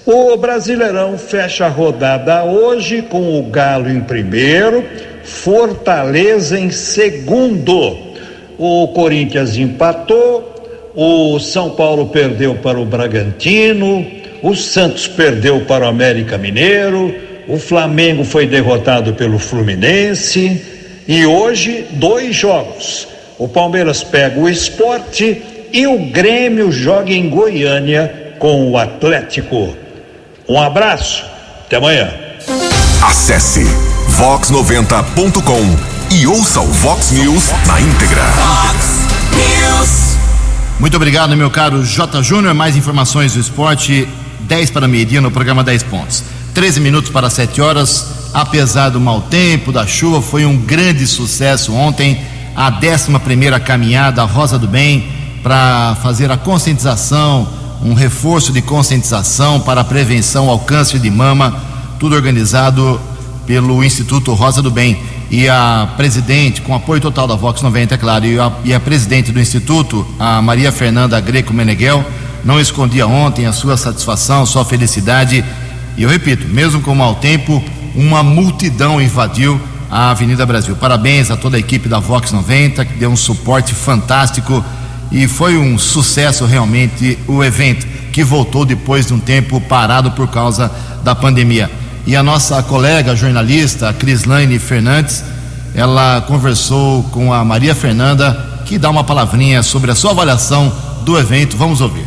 O 0.06 0.36
Brasileirão 0.36 1.18
fecha 1.18 1.66
a 1.66 1.70
rodada 1.70 2.44
hoje 2.44 3.02
com 3.02 3.40
o 3.40 3.44
Galo 3.44 3.90
em 3.90 4.02
primeiro, 4.02 4.84
Fortaleza 5.24 6.60
em 6.60 6.70
segundo. 6.72 7.98
O 8.58 8.90
Corinthians 8.90 9.56
empatou, 9.56 10.92
o 10.94 11.40
São 11.40 11.70
Paulo 11.70 12.08
perdeu 12.08 12.56
para 12.56 12.78
o 12.78 12.86
Bragantino, 12.86 14.06
o 14.42 14.54
Santos 14.54 15.08
perdeu 15.08 15.62
para 15.62 15.86
o 15.86 15.88
América 15.88 16.38
Mineiro, 16.38 17.16
o 17.48 17.58
Flamengo 17.58 18.26
foi 18.26 18.46
derrotado 18.46 19.14
pelo 19.14 19.40
Fluminense 19.40 20.62
e 21.08 21.26
hoje 21.26 21.86
dois 21.92 22.36
jogos. 22.36 23.08
o 23.40 23.48
Palmeiras 23.48 24.04
pega 24.04 24.38
o 24.38 24.50
esporte 24.50 25.42
e 25.72 25.88
o 25.88 25.98
Grêmio 26.12 26.74
joga 26.74 27.14
em 27.14 27.30
Goiânia 27.30 28.36
com 28.38 28.70
o 28.70 28.78
Atlético. 28.78 29.83
Um 30.48 30.62
abraço, 30.62 31.24
até 31.66 31.78
amanhã. 31.78 32.12
Acesse 33.02 33.64
vox90.com 34.18 36.14
e 36.14 36.28
ouça 36.28 36.60
o 36.60 36.68
Vox 36.68 37.12
News 37.12 37.50
na 37.66 37.80
íntegra. 37.80 38.22
Fox 38.24 39.08
News. 39.32 40.18
Muito 40.80 40.98
obrigado, 40.98 41.36
meu 41.38 41.50
caro 41.50 41.82
J. 41.86 42.22
Júnior. 42.22 42.54
Mais 42.54 42.76
informações 42.76 43.34
do 43.34 43.40
esporte, 43.40 44.08
10 44.42 44.70
para 44.72 44.86
meio-dia 44.86 45.22
no 45.22 45.32
programa 45.32 45.64
10 45.64 45.84
pontos. 45.84 46.24
13 46.54 46.82
minutos 46.82 47.10
para 47.10 47.30
7 47.30 47.62
horas. 47.62 48.08
Apesar 48.34 48.90
do 48.90 49.00
mau 49.00 49.22
tempo, 49.22 49.72
da 49.72 49.88
chuva, 49.88 50.22
foi 50.22 50.46
um 50.46 50.58
grande 50.58 51.08
sucesso 51.08 51.74
ontem 51.74 52.22
a 52.54 52.70
11 52.70 53.18
primeira 53.20 53.62
caminhada 53.62 54.24
Rosa 54.26 54.60
do 54.60 54.68
Bem 54.68 55.08
para 55.42 55.96
fazer 56.02 56.32
a 56.32 56.38
conscientização, 56.38 57.48
um 57.84 57.94
reforço 57.94 58.54
de 58.54 58.62
conscientização 58.62 59.60
para 59.60 59.82
a 59.82 59.84
prevenção 59.84 60.50
ao 60.50 60.60
câncer 60.60 61.00
de 61.00 61.10
mama, 61.10 61.62
tudo 62.00 62.16
organizado 62.16 63.00
pelo 63.46 63.84
Instituto 63.84 64.34
Rosa 64.34 64.62
do 64.62 64.72
Bem. 64.72 64.98
E 65.30 65.50
a 65.50 65.90
presidente, 65.98 66.62
com 66.62 66.74
apoio 66.74 67.02
total 67.02 67.28
da 67.28 67.36
Vox 67.36 67.62
90, 67.62 67.96
é 67.96 67.98
claro, 67.98 68.26
e 68.26 68.40
a, 68.40 68.52
e 68.64 68.74
a 68.74 68.80
presidente 68.80 69.32
do 69.32 69.40
Instituto, 69.40 70.06
a 70.18 70.42
Maria 70.42 70.72
Fernanda 70.72 71.20
Greco 71.20 71.54
Meneghel, 71.54 72.06
não 72.46 72.60
escondia 72.60 73.08
ontem 73.08 73.46
a 73.46 73.52
sua 73.52 73.76
satisfação, 73.76 74.46
sua 74.46 74.64
felicidade. 74.64 75.44
E 75.98 76.04
eu 76.04 76.10
repito, 76.10 76.48
mesmo 76.48 76.82
com 76.82 76.96
mau 76.96 77.16
tempo, 77.16 77.64
uma 77.96 78.24
multidão 78.24 79.02
invadiu 79.02 79.60
a 79.90 80.12
Avenida 80.12 80.46
Brasil. 80.46 80.76
Parabéns 80.76 81.30
a 81.30 81.38
toda 81.38 81.58
a 81.58 81.60
equipe 81.60 81.90
da 81.90 82.00
Vox 82.00 82.32
90, 82.32 82.86
que 82.86 82.94
deu 82.94 83.10
um 83.10 83.16
suporte 83.16 83.74
fantástico 83.74 84.64
e 85.14 85.28
foi 85.28 85.58
um 85.58 85.78
sucesso 85.78 86.44
realmente 86.44 87.20
o 87.28 87.44
evento, 87.44 87.86
que 88.12 88.24
voltou 88.24 88.66
depois 88.66 89.06
de 89.06 89.14
um 89.14 89.20
tempo 89.20 89.62
parado 89.62 90.12
por 90.12 90.28
causa 90.28 90.72
da 91.04 91.14
pandemia. 91.14 91.70
E 92.06 92.16
a 92.16 92.24
nossa 92.24 92.62
colega 92.64 93.16
jornalista, 93.16 93.94
Crislaine 93.94 94.58
Fernandes, 94.58 95.24
ela 95.76 96.22
conversou 96.22 97.04
com 97.04 97.32
a 97.32 97.46
Maria 97.46 97.76
Fernanda, 97.76 98.62
que 98.66 98.78
dá 98.78 98.90
uma 98.90 99.04
palavrinha 99.04 99.62
sobre 99.62 99.92
a 99.92 99.96
sua 99.96 100.12
avaliação 100.12 100.74
do 101.06 101.18
evento. 101.18 101.56
Vamos 101.56 101.80
ouvir. 101.80 102.06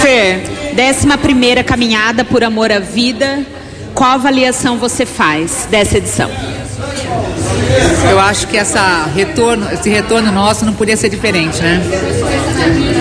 Fer, 0.00 0.74
11 0.78 1.16
primeira 1.18 1.64
caminhada 1.64 2.24
por 2.24 2.44
amor 2.44 2.70
à 2.70 2.78
vida. 2.78 3.44
Qual 3.94 4.10
avaliação 4.10 4.76
você 4.76 5.06
faz 5.06 5.68
dessa 5.70 5.98
edição? 5.98 6.28
Eu 8.10 8.18
acho 8.18 8.48
que 8.48 8.56
essa 8.56 9.04
retorno, 9.14 9.72
esse 9.72 9.88
retorno 9.88 10.32
nosso 10.32 10.64
não 10.64 10.72
podia 10.74 10.96
ser 10.96 11.08
diferente, 11.08 11.62
né? 11.62 11.80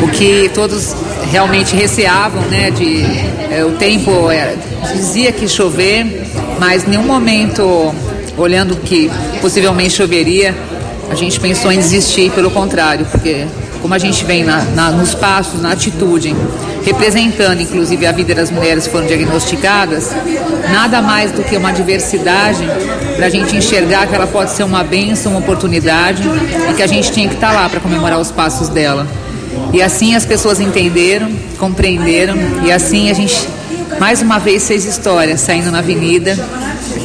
O 0.04 0.08
que 0.10 0.52
todos 0.54 0.96
realmente 1.32 1.76
receavam, 1.76 2.42
né? 2.44 2.70
De 2.70 3.04
é, 3.52 3.66
o 3.66 3.72
tempo 3.72 4.30
é, 4.30 4.56
dizia 4.94 5.32
que 5.32 5.48
chover, 5.48 6.30
mas 6.60 6.86
nenhum 6.86 7.04
momento, 7.04 7.94
olhando 8.38 8.76
que 8.76 9.10
possivelmente 9.42 9.96
choveria, 9.96 10.56
a 11.10 11.16
gente 11.16 11.40
pensou 11.40 11.72
em 11.72 11.78
desistir. 11.78 12.32
Pelo 12.32 12.52
contrário, 12.52 13.08
porque 13.08 13.48
como 13.84 13.94
a 13.94 13.98
gente 13.98 14.24
vem 14.24 14.46
na, 14.46 14.62
na, 14.64 14.92
nos 14.92 15.14
passos, 15.14 15.62
na 15.62 15.74
atitude, 15.74 16.34
representando 16.86 17.60
inclusive 17.60 18.08
a 18.08 18.14
vida 18.14 18.34
das 18.34 18.50
mulheres 18.50 18.86
que 18.86 18.94
foram 18.94 19.06
diagnosticadas, 19.06 20.10
nada 20.72 21.02
mais 21.02 21.34
do 21.34 21.44
que 21.44 21.58
uma 21.58 21.74
diversidade 21.74 22.66
para 23.18 23.26
a 23.26 23.30
gente 23.30 23.58
enxergar 23.58 24.08
que 24.08 24.16
ela 24.16 24.26
pode 24.26 24.52
ser 24.52 24.64
uma 24.64 24.86
benção, 24.86 25.34
uma 25.34 25.42
oportunidade 25.42 26.24
e 26.72 26.74
que 26.76 26.82
a 26.82 26.88
gente 26.88 27.12
tinha 27.12 27.28
que 27.28 27.36
estar 27.36 27.50
tá 27.50 27.54
lá 27.54 27.68
para 27.68 27.82
comemorar 27.82 28.22
os 28.22 28.32
passos 28.32 28.70
dela. 28.70 29.06
E 29.74 29.82
assim 29.82 30.16
as 30.16 30.26
pessoas 30.26 30.62
entenderam, 30.62 31.30
compreenderam 31.60 32.36
e 32.64 32.72
assim 32.72 33.12
a 33.12 33.14
gente 33.14 33.36
mais 34.00 34.22
uma 34.22 34.40
vez 34.40 34.66
fez 34.66 34.86
história 34.86 35.38
saindo 35.38 35.70
na 35.70 35.80
avenida 35.80 36.40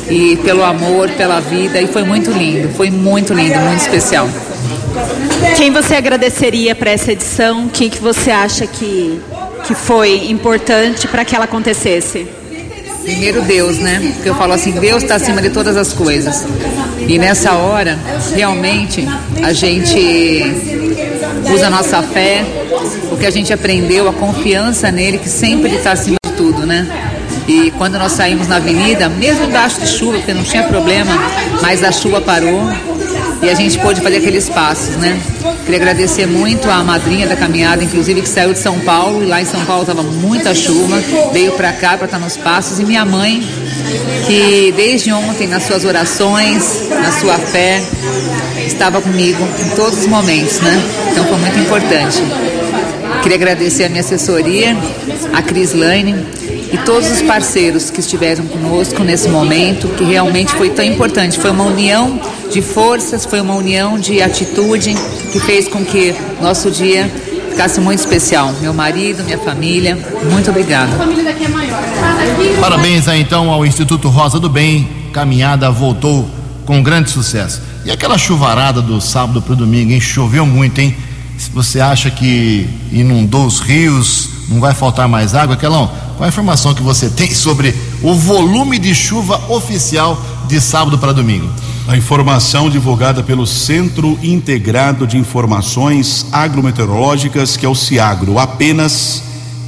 e 0.09 0.37
pelo 0.44 0.62
amor, 0.62 1.11
pela 1.11 1.40
vida 1.40 1.81
e 1.81 1.88
foi 1.88 2.05
muito 2.05 2.31
lindo, 2.31 2.68
foi 2.76 2.88
muito 2.88 3.35
lindo, 3.35 3.59
muito 3.59 3.81
especial. 3.81 4.29
Quem 5.59 5.73
você 5.73 5.97
agradeceria 5.97 6.73
para 6.73 6.92
essa 6.92 7.11
edição? 7.11 7.66
Quem 7.66 7.90
que 7.90 7.99
você 7.99 8.31
acha 8.31 8.64
que, 8.64 9.21
que 9.66 9.75
foi 9.75 10.31
importante 10.31 11.09
para 11.09 11.25
que 11.25 11.35
ela 11.35 11.47
acontecesse? 11.47 12.29
Primeiro 13.03 13.42
Deus, 13.42 13.77
né? 13.77 14.12
Porque 14.14 14.29
eu 14.29 14.37
falo 14.37 14.53
assim, 14.53 14.71
Deus 14.71 15.03
está 15.03 15.16
acima 15.16 15.42
de 15.42 15.51
todas 15.51 15.77
as 15.77 15.92
coisas. 15.92 16.44
E 17.09 17.18
nessa 17.18 17.55
hora, 17.55 17.99
realmente, 18.37 19.05
a 19.42 19.53
gente 19.53 20.44
usa 21.53 21.66
a 21.66 21.71
nossa 21.71 22.03
fé, 22.05 22.44
o 23.11 23.16
que 23.16 23.27
a 23.27 23.31
gente 23.31 23.53
aprendeu, 23.53 24.09
a 24.09 24.12
confiança 24.12 24.92
nele, 24.92 25.18
que 25.18 25.29
sempre 25.29 25.75
está 25.75 25.90
acima 25.90 26.18
de 26.25 26.35
tudo, 26.35 26.64
né? 26.64 26.87
E 27.49 27.73
quando 27.73 27.99
nós 27.99 28.12
saímos 28.12 28.47
na 28.47 28.57
avenida, 28.57 29.09
mesmo 29.09 29.47
embaixo 29.47 29.81
de 29.81 29.88
chuva, 29.88 30.18
porque 30.18 30.33
não 30.33 30.44
tinha 30.44 30.62
problema, 30.62 31.18
mas 31.61 31.83
a 31.83 31.90
chuva 31.90 32.21
parou, 32.21 32.62
e 33.42 33.48
a 33.48 33.55
gente 33.55 33.79
pôde 33.79 34.01
fazer 34.01 34.16
aqueles 34.16 34.48
passos, 34.48 34.96
né? 34.96 35.18
Queria 35.64 35.77
agradecer 35.77 36.27
muito 36.27 36.68
à 36.70 36.83
madrinha 36.83 37.27
da 37.27 37.37
caminhada, 37.37 37.83
inclusive 37.85 38.22
que 38.22 38.29
saiu 38.29 38.53
de 38.53 38.59
São 38.59 38.79
Paulo, 38.81 39.22
e 39.22 39.27
lá 39.27 39.40
em 39.40 39.44
São 39.44 39.64
Paulo 39.64 39.83
estava 39.83 40.03
muita 40.03 40.55
chuva, 40.55 41.01
veio 41.33 41.53
para 41.53 41.72
cá 41.72 41.96
para 41.96 42.07
estar 42.07 42.18
nos 42.18 42.37
passos, 42.37 42.79
e 42.81 42.85
minha 42.85 43.05
mãe, 43.05 43.46
que 44.27 44.72
desde 44.77 45.12
ontem, 45.12 45.46
nas 45.46 45.64
suas 45.64 45.85
orações, 45.85 46.88
na 46.90 47.12
sua 47.12 47.38
fé, 47.38 47.83
estava 48.66 49.01
comigo 49.01 49.46
em 49.64 49.77
todos 49.77 50.01
os 50.01 50.07
momentos, 50.07 50.61
né? 50.61 50.83
Então 51.12 51.24
foi 51.24 51.38
muito 51.38 51.59
importante. 51.59 52.22
Queria 53.22 53.37
agradecer 53.37 53.85
a 53.85 53.88
minha 53.88 54.01
assessoria, 54.01 54.77
a 55.33 55.42
Cris 55.42 55.74
Lane, 55.74 56.14
e 56.72 56.77
todos 56.79 57.11
os 57.11 57.22
parceiros 57.22 57.90
que 57.90 58.01
estiveram 58.01 58.44
conosco 58.46 59.03
nesse 59.03 59.29
momento, 59.29 59.88
que 59.88 60.05
realmente 60.05 60.53
foi 60.53 60.70
tão 60.70 60.85
importante. 60.85 61.38
Foi 61.38 61.51
uma 61.51 61.64
união 61.64 62.20
de 62.50 62.62
forças, 62.62 63.24
foi 63.24 63.40
uma 63.40 63.54
união 63.54 63.98
de 63.98 64.22
atitude 64.22 64.94
que 65.32 65.38
fez 65.40 65.68
com 65.68 65.84
que 65.84 66.14
nosso 66.40 66.70
dia 66.70 67.11
ficasse 67.50 67.80
muito 67.80 68.00
especial. 68.00 68.52
Meu 68.61 68.72
marido, 68.72 69.22
minha 69.24 69.38
família, 69.38 69.98
muito 70.30 70.50
obrigada. 70.50 70.92
Parabéns 72.61 73.08
aí 73.08 73.20
então 73.20 73.50
ao 73.50 73.66
Instituto 73.66 74.08
Rosa 74.08 74.38
do 74.38 74.48
Bem. 74.48 74.88
Caminhada 75.12 75.70
voltou 75.70 76.28
com 76.64 76.82
grande 76.82 77.11
sucesso. 77.11 77.61
E 77.84 77.90
aquela 77.90 78.16
chuvarada 78.18 78.80
do 78.80 79.00
sábado 79.00 79.42
para 79.42 79.54
o 79.54 79.56
domingo, 79.56 79.92
hein? 79.92 80.00
Choveu 80.00 80.46
muito, 80.46 80.80
hein? 80.80 80.96
Se 81.37 81.50
você 81.50 81.80
acha 81.80 82.11
que 82.11 82.68
inundou 82.92 83.46
os 83.46 83.61
rios, 83.61 84.28
não 84.48 84.61
vai 84.61 84.74
faltar 84.74 85.08
mais 85.08 85.34
água, 85.34 85.56
Quelão, 85.56 85.90
qual 86.16 86.26
a 86.26 86.28
informação 86.28 86.74
que 86.74 86.82
você 86.82 87.08
tem 87.08 87.32
sobre 87.32 87.74
o 88.02 88.14
volume 88.14 88.78
de 88.78 88.94
chuva 88.94 89.40
oficial 89.48 90.20
de 90.48 90.61
sábado 90.61 90.98
para 90.98 91.12
domingo? 91.12 91.48
A 91.88 91.96
informação 91.96 92.68
divulgada 92.68 93.22
pelo 93.22 93.46
Centro 93.46 94.18
Integrado 94.22 95.07
de 95.07 95.16
Informações 95.16 96.27
Agrometeorológicas, 96.31 97.57
que 97.57 97.64
é 97.64 97.68
o 97.68 97.74
CIAGRO, 97.74 98.38
apenas 98.38 99.22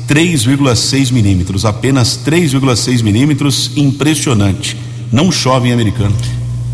3,6 0.07 1.13
milímetros. 1.13 1.65
Apenas 1.65 2.21
3,6 2.23 3.03
milímetros, 3.03 3.71
impressionante. 3.75 4.77
Não 5.11 5.33
chove 5.33 5.71
em 5.71 5.73
americano. 5.73 6.15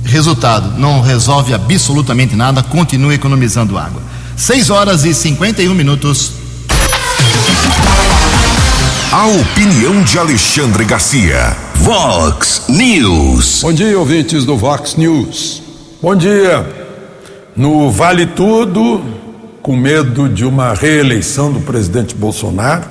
Resultado: 0.03 0.77
não 0.81 1.01
resolve 1.01 1.55
absolutamente 1.55 2.35
nada, 2.35 2.61
continua 2.61 3.15
economizando 3.15 3.79
água. 3.79 4.03
6 4.37 4.69
horas 4.69 5.05
e 5.05 5.15
51 5.15 5.73
minutos. 5.73 6.33
A 9.13 9.25
opinião 9.29 10.03
de 10.03 10.19
Alexandre 10.19 10.85
Garcia. 10.85 11.57
Vox 11.77 12.65
News. 12.69 13.63
Bom 13.63 13.73
dia, 13.73 13.97
ouvintes 13.97 14.45
do 14.45 14.57
Vox 14.57 14.97
News. 14.97 15.63
Bom 16.03 16.17
dia. 16.17 16.67
No 17.55 17.89
Vale 17.89 18.27
Tudo, 18.27 19.01
com 19.63 19.77
medo 19.77 20.29
de 20.29 20.45
uma 20.45 20.75
reeleição 20.75 21.53
do 21.53 21.61
presidente 21.61 22.17
Bolsonaro, 22.17 22.85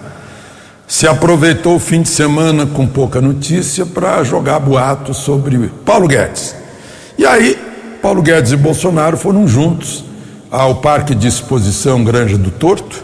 se 0.88 1.06
aproveitou 1.06 1.75
o 1.75 1.80
fim 1.80 2.01
de 2.01 2.08
semana 2.08 2.65
com 2.65 2.88
pouca 2.88 3.19
notícia 3.19 3.86
para 3.86 4.23
jogar 4.23 4.60
boatos 4.60 5.17
sobre 5.17 5.69
Paulo 5.86 6.08
Guedes. 6.08 6.56
E 7.17 7.25
aí, 7.25 7.60
Paulo 8.01 8.21
Guedes 8.21 8.54
e 8.54 8.58
Bolsonaro 8.58 9.17
foram 9.17 9.45
juntos 9.45 10.06
ao 10.49 10.75
Parque 10.75 11.13
de 11.13 11.28
Exposição 11.28 12.06
Granja 12.06 12.38
do 12.38 12.51
Torto, 12.51 13.04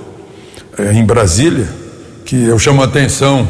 eh, 0.77 0.93
em 0.93 1.03
Brasília, 1.03 1.80
que 2.31 2.45
eu 2.45 2.57
chamo 2.57 2.81
a 2.81 2.85
atenção 2.85 3.45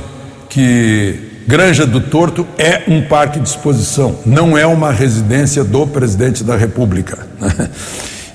que 0.50 1.44
Granja 1.46 1.86
do 1.86 2.02
Torto 2.02 2.48
é 2.58 2.82
um 2.88 3.04
parque 3.04 3.39
de 3.39 3.48
exposição, 3.48 4.15
não 4.26 4.58
é 4.58 4.65
uma 4.65 4.91
residência 4.91 5.63
do 5.63 5.86
presidente 5.86 6.44
da 6.44 6.58
República. 6.58 7.20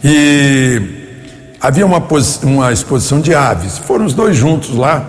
E 0.04 0.80
havia 1.60 1.84
uma, 1.84 2.00
uma 2.44 2.72
exposição 2.72 3.20
de 3.20 3.34
aves, 3.34 3.76
foram 3.78 4.04
os 4.04 4.14
dois 4.14 4.36
juntos 4.36 4.76
lá 4.76 5.04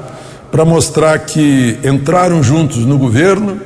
para 0.50 0.66
mostrar 0.66 1.20
que 1.20 1.78
entraram 1.84 2.42
juntos 2.42 2.78
no 2.78 2.98
governo, 2.98 3.62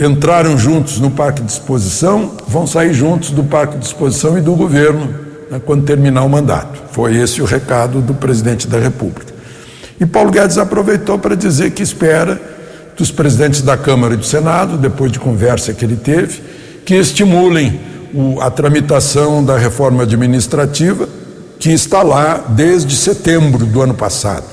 entraram 0.00 0.56
juntos 0.56 0.98
no 0.98 1.10
parque 1.10 1.42
de 1.42 1.52
exposição, 1.52 2.38
vão 2.48 2.66
sair 2.66 2.94
juntos 2.94 3.32
do 3.32 3.44
parque 3.44 3.76
de 3.76 3.84
exposição 3.84 4.38
e 4.38 4.40
do 4.40 4.54
governo 4.54 5.14
né, 5.50 5.60
quando 5.62 5.84
terminar 5.84 6.22
o 6.22 6.28
mandato. 6.30 6.80
Foi 6.90 7.14
esse 7.16 7.42
o 7.42 7.44
recado 7.44 8.00
do 8.00 8.14
presidente 8.14 8.66
da 8.66 8.78
República. 8.78 9.35
E 9.98 10.06
Paulo 10.06 10.30
Guedes 10.30 10.58
aproveitou 10.58 11.18
para 11.18 11.34
dizer 11.34 11.70
que 11.70 11.82
espera 11.82 12.40
dos 12.96 13.10
presidentes 13.10 13.62
da 13.62 13.76
Câmara 13.76 14.14
e 14.14 14.16
do 14.16 14.24
Senado, 14.24 14.76
depois 14.76 15.12
de 15.12 15.18
conversa 15.18 15.72
que 15.72 15.84
ele 15.84 15.96
teve, 15.96 16.42
que 16.84 16.94
estimulem 16.94 17.80
o, 18.14 18.40
a 18.40 18.50
tramitação 18.50 19.44
da 19.44 19.58
reforma 19.58 20.02
administrativa, 20.02 21.08
que 21.58 21.70
está 21.70 22.02
lá 22.02 22.44
desde 22.48 22.94
setembro 22.94 23.66
do 23.66 23.82
ano 23.82 23.94
passado, 23.94 24.44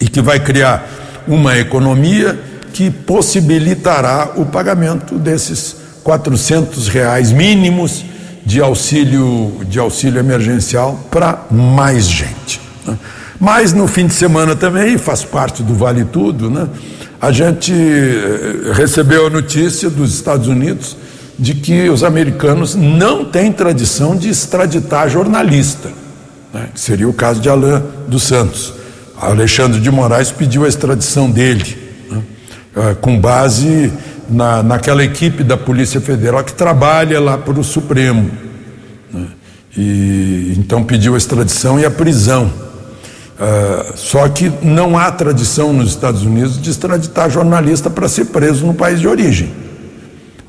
e 0.00 0.08
que 0.08 0.20
vai 0.20 0.38
criar 0.40 0.86
uma 1.26 1.56
economia 1.56 2.38
que 2.72 2.90
possibilitará 2.90 4.32
o 4.36 4.44
pagamento 4.44 5.16
desses 5.16 5.76
400 6.02 6.88
reais 6.88 7.32
mínimos 7.32 8.04
de 8.44 8.60
auxílio, 8.60 9.60
de 9.66 9.78
auxílio 9.78 10.20
emergencial 10.20 10.98
para 11.10 11.46
mais 11.50 12.06
gente. 12.06 12.60
Né? 12.86 12.98
Mas 13.40 13.72
no 13.72 13.86
fim 13.86 14.06
de 14.06 14.14
semana 14.14 14.54
também, 14.54 14.96
faz 14.96 15.24
parte 15.24 15.62
do 15.62 15.74
Vale 15.74 16.04
Tudo, 16.04 16.50
né? 16.50 16.68
a 17.24 17.32
gente 17.32 17.72
eh, 17.72 18.72
recebeu 18.74 19.26
a 19.26 19.30
notícia 19.30 19.88
dos 19.88 20.12
Estados 20.12 20.46
Unidos 20.46 20.94
de 21.38 21.54
que 21.54 21.88
os 21.88 22.04
americanos 22.04 22.74
não 22.74 23.24
têm 23.24 23.50
tradição 23.50 24.14
de 24.14 24.28
extraditar 24.28 25.08
jornalista. 25.08 25.90
Né? 26.52 26.68
Seria 26.74 27.08
o 27.08 27.14
caso 27.14 27.40
de 27.40 27.48
Alain 27.48 27.82
dos 28.06 28.24
Santos. 28.24 28.74
Alexandre 29.18 29.80
de 29.80 29.90
Moraes 29.90 30.30
pediu 30.30 30.66
a 30.66 30.68
extradição 30.68 31.30
dele, 31.30 31.78
né? 32.10 32.22
Eh, 32.76 32.96
com 33.00 33.18
base 33.18 33.90
na, 34.28 34.62
naquela 34.62 35.02
equipe 35.02 35.42
da 35.42 35.56
Polícia 35.56 36.02
Federal 36.02 36.44
que 36.44 36.52
trabalha 36.52 37.18
lá 37.20 37.38
para 37.38 37.58
o 37.58 37.64
Supremo. 37.64 38.30
Né? 39.10 39.26
E 39.76 40.54
então 40.58 40.84
pediu 40.84 41.14
a 41.14 41.18
extradição 41.18 41.80
e 41.80 41.86
a 41.86 41.90
prisão. 41.90 42.52
Uh, 43.34 43.96
só 43.96 44.28
que 44.28 44.48
não 44.62 44.96
há 44.96 45.10
tradição 45.10 45.72
nos 45.72 45.90
Estados 45.90 46.22
Unidos 46.22 46.60
de 46.60 46.70
extraditar 46.70 47.28
jornalista 47.28 47.90
para 47.90 48.08
ser 48.08 48.26
preso 48.26 48.64
no 48.64 48.74
país 48.74 49.00
de 49.00 49.08
origem. 49.08 49.52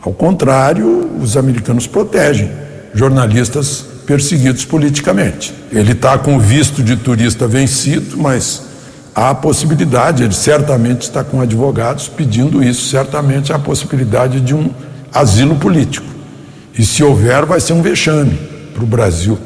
Ao 0.01 0.13
contrário, 0.13 1.09
os 1.19 1.35
americanos 1.35 1.87
protegem 1.87 2.51
jornalistas 2.93 3.83
perseguidos 4.05 4.65
politicamente. 4.65 5.51
Ele 5.71 5.93
está 5.93 6.15
com 6.17 6.35
o 6.35 6.39
visto 6.39 6.83
de 6.83 6.95
turista 6.95 7.47
vencido, 7.47 8.17
mas 8.17 8.61
há 9.15 9.31
a 9.31 9.35
possibilidade, 9.35 10.23
ele 10.23 10.33
certamente 10.33 11.01
está 11.01 11.23
com 11.23 11.41
advogados 11.41 12.07
pedindo 12.07 12.63
isso, 12.63 12.87
certamente 12.87 13.51
há 13.51 13.55
a 13.55 13.59
possibilidade 13.59 14.39
de 14.39 14.53
um 14.53 14.69
asilo 15.11 15.55
político. 15.55 16.05
E 16.77 16.85
se 16.85 17.03
houver, 17.03 17.45
vai 17.45 17.59
ser 17.59 17.73
um 17.73 17.81
vexame 17.81 18.37
para 18.73 18.83
o 18.83 18.87
Brasil, 18.87 19.39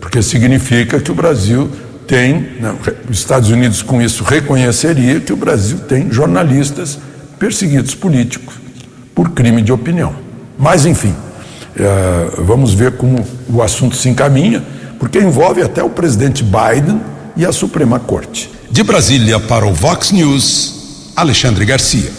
porque 0.00 0.22
significa 0.22 1.00
que 1.00 1.10
o 1.10 1.14
Brasil 1.14 1.68
tem, 2.06 2.40
né, 2.60 2.74
os 3.08 3.18
Estados 3.18 3.50
Unidos 3.50 3.82
com 3.82 4.00
isso 4.00 4.24
reconheceria 4.24 5.20
que 5.20 5.32
o 5.32 5.36
Brasil 5.36 5.78
tem 5.80 6.10
jornalistas 6.10 6.98
perseguidos 7.38 7.94
políticos 7.94 8.54
por 9.14 9.30
crime 9.30 9.62
de 9.62 9.72
opinião. 9.72 10.14
Mas, 10.58 10.86
enfim, 10.86 11.14
é, 11.76 12.30
vamos 12.38 12.72
ver 12.72 12.92
como 12.92 13.26
o 13.48 13.62
assunto 13.62 13.96
se 13.96 14.08
encaminha, 14.08 14.62
porque 14.98 15.18
envolve 15.18 15.62
até 15.62 15.82
o 15.82 15.90
presidente 15.90 16.44
Biden 16.44 17.00
e 17.36 17.44
a 17.44 17.52
Suprema 17.52 17.98
Corte. 17.98 18.50
De 18.70 18.82
Brasília 18.82 19.38
para 19.38 19.66
o 19.66 19.72
Vox 19.72 20.10
News, 20.12 21.12
Alexandre 21.16 21.64
Garcia. 21.64 22.10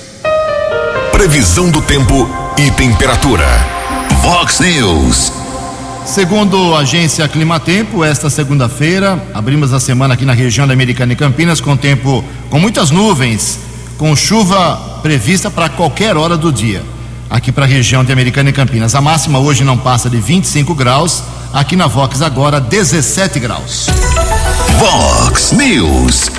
Previsão 1.12 1.70
do 1.70 1.82
tempo 1.82 2.30
e 2.58 2.72
temperatura. 2.72 3.46
Vox 4.22 4.60
News. 4.60 5.45
Segundo 6.06 6.76
a 6.76 6.80
agência 6.80 7.28
Climatempo, 7.28 8.04
esta 8.04 8.30
segunda-feira 8.30 9.22
abrimos 9.34 9.74
a 9.74 9.80
semana 9.80 10.14
aqui 10.14 10.24
na 10.24 10.34
região 10.34 10.68
da 10.68 10.74
Americana 10.74 11.14
e 11.14 11.16
Campinas 11.16 11.60
com 11.60 11.76
tempo 11.76 12.24
com 12.50 12.60
muitas 12.60 12.92
nuvens, 12.92 13.60
com 13.98 14.16
chuva 14.16 15.00
prevista 15.02 15.50
para 15.50 15.68
qualquer 15.68 16.16
hora 16.16 16.38
do 16.38 16.54
dia. 16.54 16.84
Aqui 17.30 17.52
para 17.52 17.66
a 17.66 17.68
região 17.68 18.04
de 18.04 18.14
Americana 18.14 18.50
e 18.50 18.54
Campinas. 18.54 18.94
A 18.94 19.02
máxima 19.02 19.40
hoje 19.40 19.64
não 19.64 19.78
passa 19.78 20.10
de 20.10 20.18
25 20.18 20.76
graus. 20.76 21.24
Aqui 21.52 21.76
na 21.76 21.88
Vox 21.88 22.22
agora 22.22 22.62
17 22.62 23.40
graus. 23.40 23.88
Vox 24.78 25.52
News. 25.52 26.30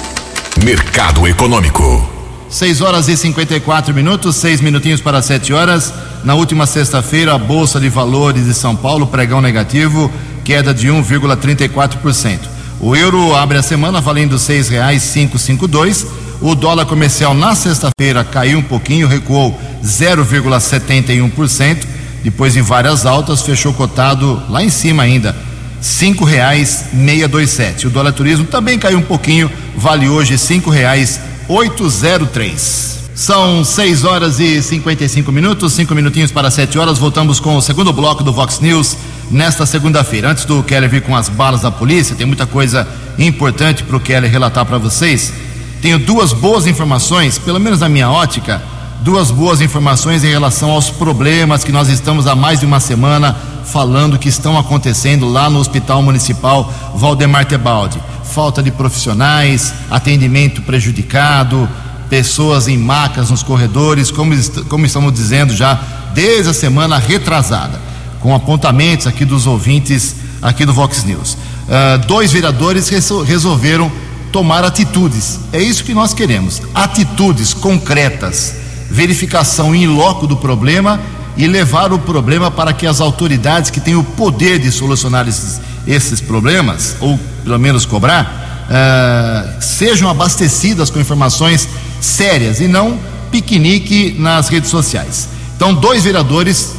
Mercado 0.65 1.27
Econômico. 1.27 2.16
6 2.49 2.81
horas 2.81 3.09
e 3.09 3.17
54 3.17 3.93
minutos, 3.93 4.37
seis 4.37 4.61
minutinhos 4.61 5.01
para 5.01 5.21
7 5.21 5.53
horas. 5.53 5.93
Na 6.23 6.35
última 6.35 6.65
sexta-feira, 6.65 7.35
a 7.35 7.39
Bolsa 7.39 7.81
de 7.81 7.89
Valores 7.89 8.47
de 8.47 8.55
São 8.55 8.77
Paulo, 8.77 9.09
pregão 9.09 9.41
negativo, 9.41 10.11
queda 10.45 10.73
de 10.73 10.89
1,34%. 10.89 12.39
O 12.81 12.95
euro 12.95 13.35
abre 13.35 13.59
a 13.59 13.63
semana 13.63 14.01
valendo 14.01 14.37
R$ 14.37 14.39
6,552. 14.39 16.07
O 16.41 16.55
dólar 16.55 16.87
comercial 16.87 17.35
na 17.35 17.55
sexta-feira 17.55 18.23
caiu 18.23 18.59
um 18.59 18.63
pouquinho, 18.63 19.09
recuou 19.09 19.59
0,71%. 19.83 21.85
Depois 22.23 22.53
de 22.53 22.61
várias 22.61 23.07
altas, 23.07 23.43
fechou 23.43 23.73
cotado 23.73 24.43
lá 24.49 24.63
em 24.63 24.69
cima 24.69 25.05
ainda, 25.05 25.35
cinco 25.81 26.25
reais 26.25 26.87
meia 26.93 27.29
dois 27.29 27.51
sete. 27.51 27.87
O 27.87 27.91
dólar 27.91 28.13
turismo 28.13 28.45
também 28.45 28.79
caiu 28.79 28.99
um 28.99 29.03
pouquinho, 29.03 29.51
vale 29.77 30.09
hoje 30.09 30.37
cinco 30.37 30.71
reais 30.71 31.21
803. 31.49 32.97
São 33.15 33.65
6 33.65 34.05
horas 34.05 34.41
e 34.41 34.61
55 34.61 35.33
minutos, 35.33 35.73
cinco 35.73 35.95
minutinhos 35.95 36.31
para 36.31 36.51
7 36.51 36.79
horas. 36.79 36.99
Voltamos 36.99 37.41
com 37.41 37.57
o 37.57 37.63
segundo 37.63 37.93
bloco 37.93 38.23
do 38.23 38.33
Vox 38.33 38.61
News 38.61 38.97
nesta 39.31 39.65
segunda-feira. 39.65 40.31
Antes 40.31 40.45
do 40.45 40.63
Keller 40.63 40.91
vir 40.91 41.03
com 41.03 41.17
as 41.17 41.29
balas 41.29 41.63
da 41.63 41.71
polícia, 41.71 42.15
tem 42.15 42.27
muita 42.27 42.47
coisa 42.47 42.87
importante 43.19 43.83
para 43.83 43.97
o 43.97 44.01
Keller 44.01 44.31
relatar 44.31 44.67
para 44.67 44.77
vocês. 44.77 45.33
Tenho 45.81 45.99
duas 45.99 46.33
boas 46.33 46.67
informações, 46.67 47.39
pelo 47.39 47.59
menos 47.59 47.81
na 47.81 47.89
minha 47.89 48.11
ótica, 48.11 48.63
duas 49.07 49.31
boas 49.31 49.61
informações 49.61 50.25
em 50.25 50.31
relação 50.31 50.73
aos 50.73 50.91
problemas 50.91 51.63
que 51.63 51.71
nós 51.71 51.89
estamos 51.89 52.27
há 52.27 52.35
mais 52.35 52.59
de 52.59 52.67
uma 52.67 52.81
semana 52.81 53.37
falando 53.65 54.19
que 54.19 54.29
estão 54.29 54.59
acontecendo 54.59 55.29
lá 55.29 55.49
no 55.49 55.61
Hospital 55.61 56.03
Municipal 56.03 56.75
Valdemar 56.93 57.45
Tebaldi 57.45 58.01
falta 58.25 58.61
de 58.61 58.73
profissionais, 58.73 59.73
atendimento 59.89 60.61
prejudicado, 60.63 61.69
pessoas 62.11 62.67
em 62.67 62.77
macas 62.77 63.31
nos 63.31 63.45
corredores, 63.45 64.11
como, 64.11 64.35
como 64.69 64.85
estamos 64.85 65.15
dizendo 65.15 65.55
já 65.55 65.81
desde 66.13 66.51
a 66.51 66.53
semana 66.53 66.99
retrasada, 66.99 67.81
com 68.21 68.35
apontamentos 68.35 69.07
aqui 69.07 69.25
dos 69.25 69.47
ouvintes 69.47 70.17
aqui 70.43 70.67
do 70.67 70.73
Vox 70.73 71.05
News. 71.05 71.35
Uh, 71.35 72.05
dois 72.09 72.33
vereadores 72.33 72.89
resolveram 73.25 73.89
tomar 74.33 74.65
atitudes. 74.65 75.39
É 75.53 75.63
isso 75.63 75.85
que 75.85 75.95
nós 75.95 76.13
queremos: 76.13 76.61
atitudes 76.75 77.55
concretas, 77.55 78.66
verificação 78.91 79.75
em 79.75 79.87
loco 79.87 80.27
do 80.27 80.37
problema 80.37 81.01
e 81.37 81.47
levar 81.47 81.93
o 81.93 81.99
problema 81.99 82.51
para 82.51 82.73
que 82.73 82.87
as 82.87 83.01
autoridades 83.01 83.71
que 83.71 83.81
têm 83.81 83.95
o 83.95 84.03
poder 84.03 84.59
de 84.59 84.73
solucionar 84.73 85.29
esses, 85.29 85.61
esses 85.87 86.21
problemas, 86.21 86.97
ou 87.01 87.19
pelo 87.45 87.59
menos 87.59 87.85
cobrar, 87.85 88.67
uh, 88.69 89.63
sejam 89.63 90.09
abastecidas 90.09 90.89
com 90.89 90.99
informações 90.99 91.69
sérias 92.01 92.61
e 92.61 92.69
não 92.69 92.99
piquenique 93.31 94.17
nas 94.19 94.49
redes 94.49 94.71
sociais. 94.71 95.29
Então, 95.57 95.75
dois 95.75 96.05
vereadores, 96.05 96.75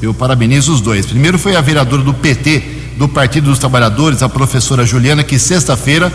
eu 0.00 0.12
parabenizo 0.12 0.72
os 0.72 0.80
dois. 0.80 1.06
Primeiro 1.06 1.38
foi 1.38 1.56
a 1.56 1.60
vereadora 1.60 2.02
do 2.02 2.12
PT, 2.12 2.62
do 2.98 3.08
Partido 3.08 3.48
dos 3.50 3.58
Trabalhadores, 3.58 4.22
a 4.22 4.28
professora 4.28 4.84
Juliana, 4.84 5.24
que 5.24 5.38
sexta-feira 5.38 6.12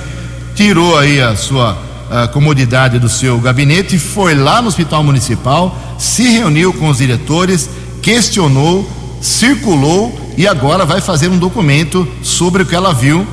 tirou 0.55 0.97
aí 0.97 1.21
a 1.21 1.35
sua 1.35 1.86
a 2.09 2.27
comodidade 2.27 2.99
do 2.99 3.09
seu 3.09 3.39
gabinete, 3.39 3.97
foi 3.99 4.35
lá 4.35 4.61
no 4.61 4.67
Hospital 4.67 5.03
Municipal, 5.03 5.77
se 5.97 6.23
reuniu 6.29 6.73
com 6.73 6.89
os 6.89 6.97
diretores, 6.97 7.69
questionou, 8.01 8.89
circulou 9.21 10.33
e 10.37 10.47
agora 10.47 10.85
vai 10.85 11.01
fazer 11.01 11.27
um 11.29 11.37
documento 11.37 12.07
sobre 12.21 12.63
o 12.63 12.65
que 12.65 12.75
ela 12.75 12.93
viu 12.93 13.25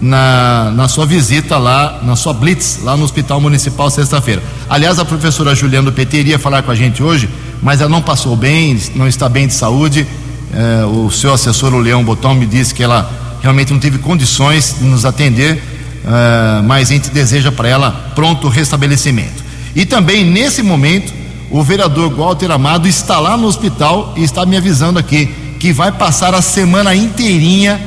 na, 0.00 0.70
na 0.74 0.88
sua 0.88 1.06
visita 1.06 1.56
lá, 1.56 2.00
na 2.02 2.16
sua 2.16 2.32
blitz, 2.32 2.80
lá 2.82 2.96
no 2.96 3.04
Hospital 3.04 3.40
Municipal 3.40 3.90
sexta-feira. 3.90 4.42
Aliás, 4.68 4.98
a 4.98 5.04
professora 5.04 5.54
Juliana 5.54 5.90
do 5.90 5.94
PT 5.94 6.18
iria 6.18 6.38
falar 6.38 6.62
com 6.62 6.70
a 6.70 6.74
gente 6.74 7.02
hoje, 7.02 7.28
mas 7.62 7.80
ela 7.80 7.90
não 7.90 8.02
passou 8.02 8.36
bem, 8.36 8.78
não 8.94 9.06
está 9.08 9.28
bem 9.28 9.46
de 9.46 9.54
saúde. 9.54 10.06
É, 10.52 10.84
o 10.84 11.10
seu 11.10 11.32
assessor, 11.32 11.74
o 11.74 11.78
Leão 11.78 12.02
Botão, 12.02 12.34
me 12.34 12.46
disse 12.46 12.72
que 12.74 12.82
ela 12.82 13.10
realmente 13.42 13.72
não 13.72 13.80
teve 13.80 13.98
condições 13.98 14.76
de 14.78 14.84
nos 14.84 15.04
atender, 15.04 15.62
é, 16.08 16.62
mas 16.62 16.88
a 16.88 16.94
gente 16.94 17.10
deseja 17.10 17.52
para 17.52 17.68
ela 17.68 18.12
pronto 18.14 18.48
restabelecimento. 18.48 19.44
E 19.76 19.84
também, 19.84 20.24
nesse 20.24 20.62
momento, 20.62 21.12
o 21.50 21.62
vereador 21.62 22.10
Walter 22.14 22.50
Amado 22.50 22.88
está 22.88 23.18
lá 23.18 23.36
no 23.36 23.46
hospital 23.46 24.14
e 24.16 24.24
está 24.24 24.46
me 24.46 24.56
avisando 24.56 24.98
aqui 24.98 25.28
que 25.58 25.72
vai 25.72 25.92
passar 25.92 26.34
a 26.34 26.40
semana 26.40 26.94
inteirinha 26.94 27.80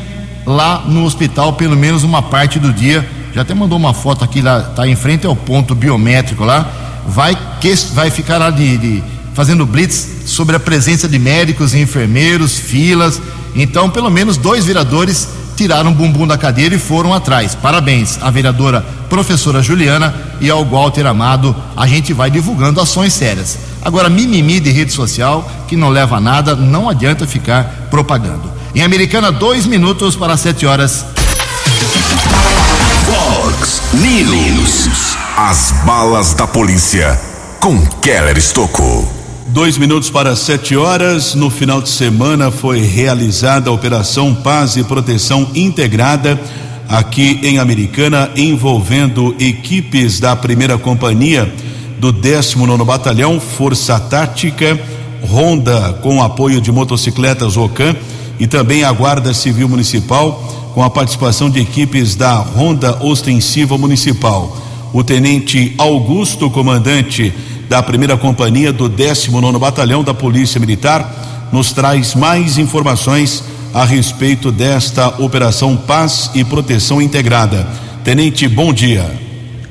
lá 0.45 0.83
no 0.85 1.03
hospital, 1.03 1.53
pelo 1.53 1.75
menos 1.75 2.03
uma 2.03 2.21
parte 2.21 2.59
do 2.59 2.71
dia. 2.71 3.09
Já 3.33 3.41
até 3.41 3.53
mandou 3.53 3.77
uma 3.77 3.93
foto 3.93 4.23
aqui, 4.23 4.41
lá 4.41 4.59
está 4.69 4.87
em 4.87 4.95
frente 4.95 5.25
ao 5.25 5.35
ponto 5.35 5.73
biométrico 5.73 6.43
lá. 6.43 6.69
Vai, 7.07 7.35
que, 7.59 7.73
vai 7.93 8.11
ficar 8.11 8.37
lá 8.37 8.51
de, 8.51 8.77
de, 8.77 9.03
fazendo 9.33 9.65
blitz 9.65 10.07
sobre 10.25 10.55
a 10.55 10.59
presença 10.59 11.07
de 11.07 11.17
médicos 11.17 11.73
e 11.73 11.79
enfermeiros, 11.79 12.59
filas. 12.59 13.19
Então, 13.55 13.89
pelo 13.89 14.11
menos 14.11 14.37
dois 14.37 14.65
vereadores 14.65 15.27
tiraram 15.55 15.91
o 15.91 15.95
bumbum 15.95 16.25
da 16.25 16.37
cadeira 16.37 16.75
e 16.75 16.79
foram 16.79 17.13
atrás. 17.13 17.55
Parabéns 17.55 18.17
à 18.21 18.29
vereadora 18.29 18.85
professora 19.09 19.61
Juliana 19.61 20.13
e 20.39 20.49
ao 20.49 20.63
Walter 20.63 21.05
Amado. 21.05 21.55
A 21.75 21.85
gente 21.85 22.13
vai 22.13 22.31
divulgando 22.31 22.79
ações 22.79 23.13
sérias. 23.13 23.57
Agora, 23.81 24.09
mimimi 24.09 24.59
de 24.59 24.71
rede 24.71 24.93
social, 24.93 25.49
que 25.67 25.75
não 25.75 25.89
leva 25.89 26.17
a 26.17 26.21
nada, 26.21 26.55
não 26.55 26.89
adianta 26.89 27.27
ficar 27.27 27.87
propagando. 27.89 28.51
Em 28.73 28.81
Americana, 28.81 29.31
dois 29.31 29.65
minutos 29.65 30.15
para 30.15 30.37
sete 30.37 30.65
horas. 30.65 31.05
Fox 33.05 33.81
News. 33.93 35.17
As 35.35 35.73
balas 35.85 36.33
da 36.33 36.47
polícia 36.47 37.19
com 37.59 37.85
Keller 38.01 38.37
Estocou. 38.37 39.20
Dois 39.51 39.77
minutos 39.77 40.09
para 40.09 40.33
sete 40.33 40.77
horas. 40.77 41.35
No 41.35 41.49
final 41.49 41.81
de 41.81 41.89
semana 41.89 42.49
foi 42.49 42.79
realizada 42.79 43.69
a 43.69 43.73
Operação 43.73 44.33
Paz 44.33 44.77
e 44.77 44.83
Proteção 44.83 45.45
Integrada 45.53 46.39
aqui 46.87 47.37
em 47.43 47.59
Americana, 47.59 48.31
envolvendo 48.37 49.35
equipes 49.37 50.21
da 50.21 50.37
primeira 50.37 50.77
companhia 50.77 51.53
do 51.99 52.13
19 52.13 52.85
Batalhão, 52.85 53.41
Força 53.41 53.99
Tática, 53.99 54.79
Ronda 55.21 55.99
com 56.01 56.23
apoio 56.23 56.61
de 56.61 56.71
motocicletas 56.71 57.57
Ocan 57.57 57.93
e 58.39 58.47
também 58.47 58.85
a 58.85 58.91
Guarda 58.93 59.33
Civil 59.33 59.67
Municipal, 59.67 60.71
com 60.73 60.81
a 60.81 60.89
participação 60.89 61.49
de 61.49 61.59
equipes 61.59 62.15
da 62.15 62.35
Ronda 62.35 63.03
Ostensiva 63.03 63.77
Municipal. 63.77 64.57
O 64.93 65.03
tenente 65.03 65.73
Augusto, 65.77 66.49
comandante 66.49 67.33
da 67.71 67.81
primeira 67.81 68.17
companhia 68.17 68.73
do 68.73 68.89
19 68.89 69.57
Batalhão 69.57 70.03
da 70.03 70.13
Polícia 70.13 70.59
Militar, 70.59 71.49
nos 71.53 71.71
traz 71.71 72.13
mais 72.13 72.57
informações 72.57 73.41
a 73.73 73.85
respeito 73.85 74.51
desta 74.51 75.07
operação 75.21 75.77
Paz 75.77 76.29
e 76.35 76.43
Proteção 76.43 77.01
Integrada. 77.01 77.65
Tenente, 78.03 78.45
bom 78.45 78.73
dia. 78.73 79.09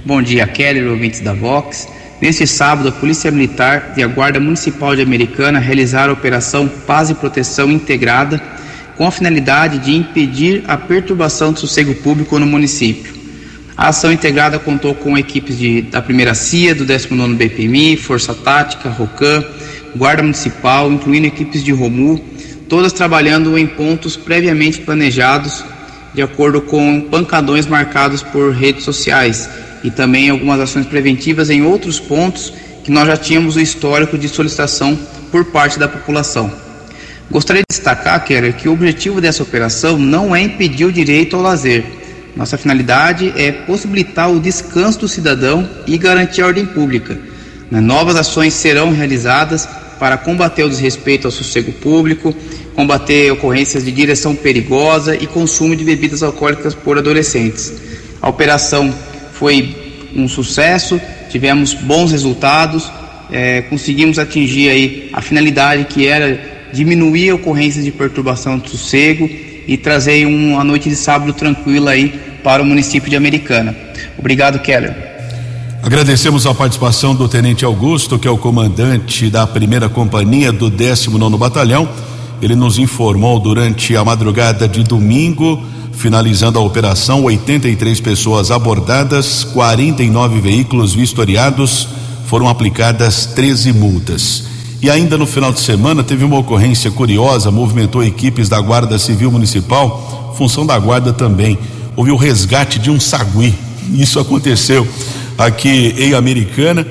Bom 0.02 0.22
dia, 0.22 0.46
Kelly, 0.46 0.82
ouvintes 0.88 1.20
da 1.20 1.34
Vox. 1.34 1.88
Neste 2.22 2.46
sábado, 2.46 2.88
a 2.88 2.92
Polícia 2.92 3.30
Militar 3.30 3.92
e 3.94 4.02
a 4.02 4.06
Guarda 4.06 4.40
Municipal 4.40 4.96
de 4.96 5.02
Americana 5.02 5.58
realizaram 5.58 6.14
a 6.14 6.16
Operação 6.16 6.66
Paz 6.86 7.10
e 7.10 7.14
Proteção 7.14 7.70
Integrada 7.70 8.42
com 8.96 9.06
a 9.06 9.10
finalidade 9.10 9.78
de 9.78 9.94
impedir 9.94 10.64
a 10.66 10.78
perturbação 10.78 11.52
do 11.52 11.60
sossego 11.60 11.94
público 11.96 12.38
no 12.38 12.46
município. 12.46 13.19
A 13.80 13.88
ação 13.88 14.12
integrada 14.12 14.58
contou 14.58 14.94
com 14.94 15.16
equipes 15.16 15.56
de, 15.56 15.80
da 15.80 16.02
primeira 16.02 16.34
CIA, 16.34 16.74
do 16.74 16.84
19 16.84 17.32
BPMI, 17.32 17.96
Força 17.96 18.34
Tática, 18.34 18.90
ROCAM, 18.90 19.42
Guarda 19.96 20.22
Municipal, 20.22 20.92
incluindo 20.92 21.26
equipes 21.26 21.64
de 21.64 21.72
ROMU, 21.72 22.22
todas 22.68 22.92
trabalhando 22.92 23.56
em 23.56 23.66
pontos 23.66 24.18
previamente 24.18 24.82
planejados, 24.82 25.64
de 26.12 26.20
acordo 26.20 26.60
com 26.60 27.00
pancadões 27.10 27.64
marcados 27.64 28.22
por 28.22 28.52
redes 28.52 28.84
sociais 28.84 29.48
e 29.82 29.90
também 29.90 30.28
algumas 30.28 30.60
ações 30.60 30.84
preventivas 30.84 31.48
em 31.48 31.62
outros 31.62 31.98
pontos 31.98 32.52
que 32.84 32.90
nós 32.90 33.06
já 33.06 33.16
tínhamos 33.16 33.56
o 33.56 33.60
histórico 33.60 34.18
de 34.18 34.28
solicitação 34.28 34.94
por 35.32 35.46
parte 35.46 35.78
da 35.78 35.88
população. 35.88 36.52
Gostaria 37.30 37.62
de 37.62 37.74
destacar, 37.74 38.22
Keller, 38.26 38.52
que 38.52 38.68
o 38.68 38.74
objetivo 38.74 39.22
dessa 39.22 39.42
operação 39.42 39.96
não 39.96 40.36
é 40.36 40.42
impedir 40.42 40.84
o 40.84 40.92
direito 40.92 41.34
ao 41.34 41.40
lazer, 41.40 41.99
nossa 42.36 42.56
finalidade 42.56 43.32
é 43.36 43.50
possibilitar 43.50 44.30
o 44.30 44.40
descanso 44.40 45.00
do 45.00 45.08
cidadão 45.08 45.68
e 45.86 45.98
garantir 45.98 46.42
a 46.42 46.46
ordem 46.46 46.64
pública. 46.64 47.18
Né? 47.70 47.80
Novas 47.80 48.16
ações 48.16 48.54
serão 48.54 48.92
realizadas 48.92 49.68
para 49.98 50.16
combater 50.16 50.64
o 50.64 50.68
desrespeito 50.68 51.26
ao 51.26 51.30
sossego 51.30 51.72
público, 51.72 52.34
combater 52.74 53.30
ocorrências 53.32 53.84
de 53.84 53.92
direção 53.92 54.34
perigosa 54.34 55.14
e 55.14 55.26
consumo 55.26 55.76
de 55.76 55.84
bebidas 55.84 56.22
alcoólicas 56.22 56.74
por 56.74 56.96
adolescentes. 56.96 57.72
A 58.22 58.28
operação 58.28 58.94
foi 59.32 59.76
um 60.14 60.26
sucesso, 60.26 61.00
tivemos 61.28 61.74
bons 61.74 62.12
resultados, 62.12 62.90
é, 63.30 63.62
conseguimos 63.62 64.18
atingir 64.18 64.70
aí 64.70 65.10
a 65.12 65.20
finalidade 65.20 65.84
que 65.84 66.06
era 66.06 66.68
diminuir 66.72 67.30
a 67.30 67.34
ocorrência 67.34 67.82
de 67.82 67.90
perturbação 67.90 68.58
do 68.58 68.68
sossego 68.68 69.28
e 69.70 69.76
trazer 69.76 70.26
uma 70.26 70.64
noite 70.64 70.88
de 70.88 70.96
sábado 70.96 71.32
tranquila 71.32 71.92
aí 71.92 72.08
para 72.42 72.60
o 72.60 72.66
município 72.66 73.08
de 73.08 73.14
Americana. 73.14 73.72
Obrigado, 74.18 74.58
Keller. 74.58 74.92
Agradecemos 75.80 76.44
a 76.44 76.52
participação 76.52 77.14
do 77.14 77.28
Tenente 77.28 77.64
Augusto, 77.64 78.18
que 78.18 78.26
é 78.26 78.30
o 78.32 78.36
comandante 78.36 79.30
da 79.30 79.46
primeira 79.46 79.88
companhia 79.88 80.50
do 80.50 80.68
19 80.68 81.38
Batalhão. 81.38 81.88
Ele 82.42 82.56
nos 82.56 82.78
informou 82.78 83.38
durante 83.38 83.96
a 83.96 84.04
madrugada 84.04 84.66
de 84.66 84.82
domingo, 84.82 85.62
finalizando 85.92 86.58
a 86.58 86.62
operação, 86.62 87.22
83 87.22 88.00
pessoas 88.00 88.50
abordadas, 88.50 89.44
49 89.44 90.40
veículos 90.40 90.94
vistoriados, 90.94 91.86
foram 92.26 92.48
aplicadas 92.48 93.24
13 93.26 93.72
multas. 93.72 94.48
E 94.82 94.88
ainda 94.88 95.18
no 95.18 95.26
final 95.26 95.52
de 95.52 95.60
semana 95.60 96.02
teve 96.02 96.24
uma 96.24 96.38
ocorrência 96.38 96.90
curiosa, 96.90 97.50
movimentou 97.50 98.02
equipes 98.02 98.48
da 98.48 98.58
Guarda 98.58 98.98
Civil 98.98 99.30
Municipal, 99.30 100.34
função 100.38 100.64
da 100.64 100.78
Guarda 100.78 101.12
também. 101.12 101.58
Houve 101.94 102.10
o 102.10 102.16
resgate 102.16 102.78
de 102.78 102.90
um 102.90 102.98
sagui. 102.98 103.54
Isso 103.92 104.18
aconteceu 104.18 104.88
aqui 105.36 105.94
em 105.98 106.14
Americana. 106.14 106.86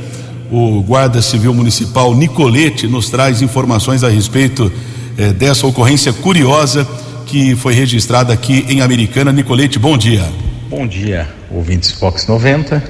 O 0.51 0.83
Guarda 0.83 1.19
Civil 1.19 1.51
Municipal 1.51 2.13
Nicolete 2.13 2.87
nos 2.87 3.09
traz 3.09 3.41
informações 3.41 4.03
a 4.03 4.09
respeito 4.09 4.71
eh, 5.17 5.33
dessa 5.33 5.65
ocorrência 5.65 6.13
curiosa 6.13 6.87
que 7.25 7.55
foi 7.55 7.73
registrada 7.73 8.31
aqui 8.31 8.65
em 8.69 8.81
Americana. 8.81 9.31
Nicolete, 9.31 9.79
bom 9.79 9.97
dia. 9.97 10.27
Bom 10.69 10.85
dia, 10.85 11.27
ouvintes 11.49 11.91
Fox 11.91 12.27
90. 12.27 12.83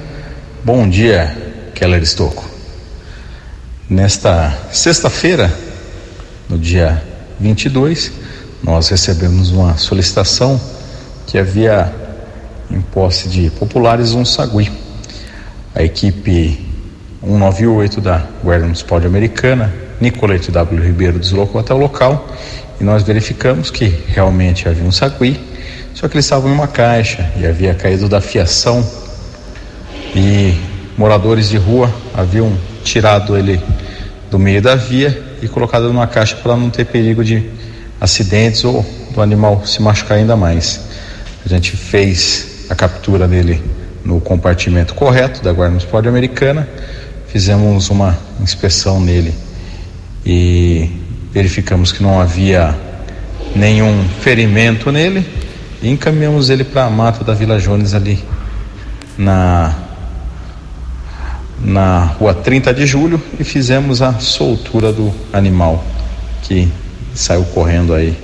Bom 0.62 0.86
dia, 0.86 1.34
Keller 1.74 2.02
Estocco. 2.02 2.49
Nesta 3.90 4.56
sexta-feira, 4.70 5.52
no 6.48 6.56
dia 6.56 7.02
22, 7.40 8.12
nós 8.62 8.88
recebemos 8.88 9.50
uma 9.50 9.76
solicitação 9.78 10.60
que 11.26 11.36
havia 11.36 11.92
em 12.70 12.80
posse 12.80 13.28
de 13.28 13.50
populares 13.50 14.12
um 14.12 14.24
sagui. 14.24 14.70
A 15.74 15.82
equipe 15.82 16.64
198 17.20 18.00
da 18.00 18.24
Guarda 18.44 18.66
Municipal 18.66 19.00
de 19.00 19.08
Americana, 19.08 19.74
Nicolete 20.00 20.52
W. 20.52 20.80
Ribeiro, 20.80 21.18
deslocou 21.18 21.60
até 21.60 21.74
o 21.74 21.76
local 21.76 22.28
e 22.80 22.84
nós 22.84 23.02
verificamos 23.02 23.72
que 23.72 23.86
realmente 24.06 24.68
havia 24.68 24.84
um 24.84 24.92
sagui, 24.92 25.36
só 25.96 26.06
que 26.06 26.14
ele 26.14 26.20
estava 26.20 26.48
em 26.48 26.52
uma 26.52 26.68
caixa 26.68 27.28
e 27.36 27.44
havia 27.44 27.74
caído 27.74 28.08
da 28.08 28.20
fiação 28.20 28.88
e 30.14 30.56
moradores 30.96 31.48
de 31.48 31.56
rua 31.56 31.92
haviam 32.14 32.56
tirado 32.84 33.36
ele 33.36 33.60
do 34.30 34.38
meio 34.38 34.62
da 34.62 34.74
via 34.74 35.22
e 35.42 35.48
colocado 35.48 35.84
numa 35.88 36.06
caixa 36.06 36.36
para 36.36 36.56
não 36.56 36.70
ter 36.70 36.86
perigo 36.86 37.24
de 37.24 37.50
acidentes 38.00 38.64
ou 38.64 38.84
do 39.12 39.20
animal 39.20 39.66
se 39.66 39.82
machucar 39.82 40.18
ainda 40.18 40.36
mais. 40.36 40.80
A 41.44 41.48
gente 41.48 41.76
fez 41.76 42.66
a 42.68 42.74
captura 42.74 43.26
dele 43.26 43.62
no 44.04 44.20
compartimento 44.20 44.94
correto 44.94 45.42
da 45.42 45.52
Guarda 45.52 45.72
Municipal 45.72 46.00
Americana, 46.06 46.68
fizemos 47.26 47.90
uma 47.90 48.18
inspeção 48.40 49.00
nele 49.00 49.34
e 50.24 50.90
verificamos 51.32 51.92
que 51.92 52.02
não 52.02 52.20
havia 52.20 52.74
nenhum 53.54 54.08
ferimento 54.20 54.90
nele 54.92 55.26
e 55.82 55.90
encaminhamos 55.90 56.50
ele 56.50 56.64
para 56.64 56.84
a 56.84 56.90
mata 56.90 57.24
da 57.24 57.34
Vila 57.34 57.58
Jones 57.58 57.94
ali 57.94 58.22
na 59.16 59.74
na 61.62 62.04
rua 62.18 62.32
30 62.32 62.72
de 62.72 62.86
julho 62.86 63.20
e 63.38 63.44
fizemos 63.44 64.00
a 64.00 64.18
soltura 64.18 64.92
do 64.92 65.12
animal 65.32 65.84
que 66.42 66.68
saiu 67.14 67.44
correndo 67.44 67.94
aí 67.94 68.16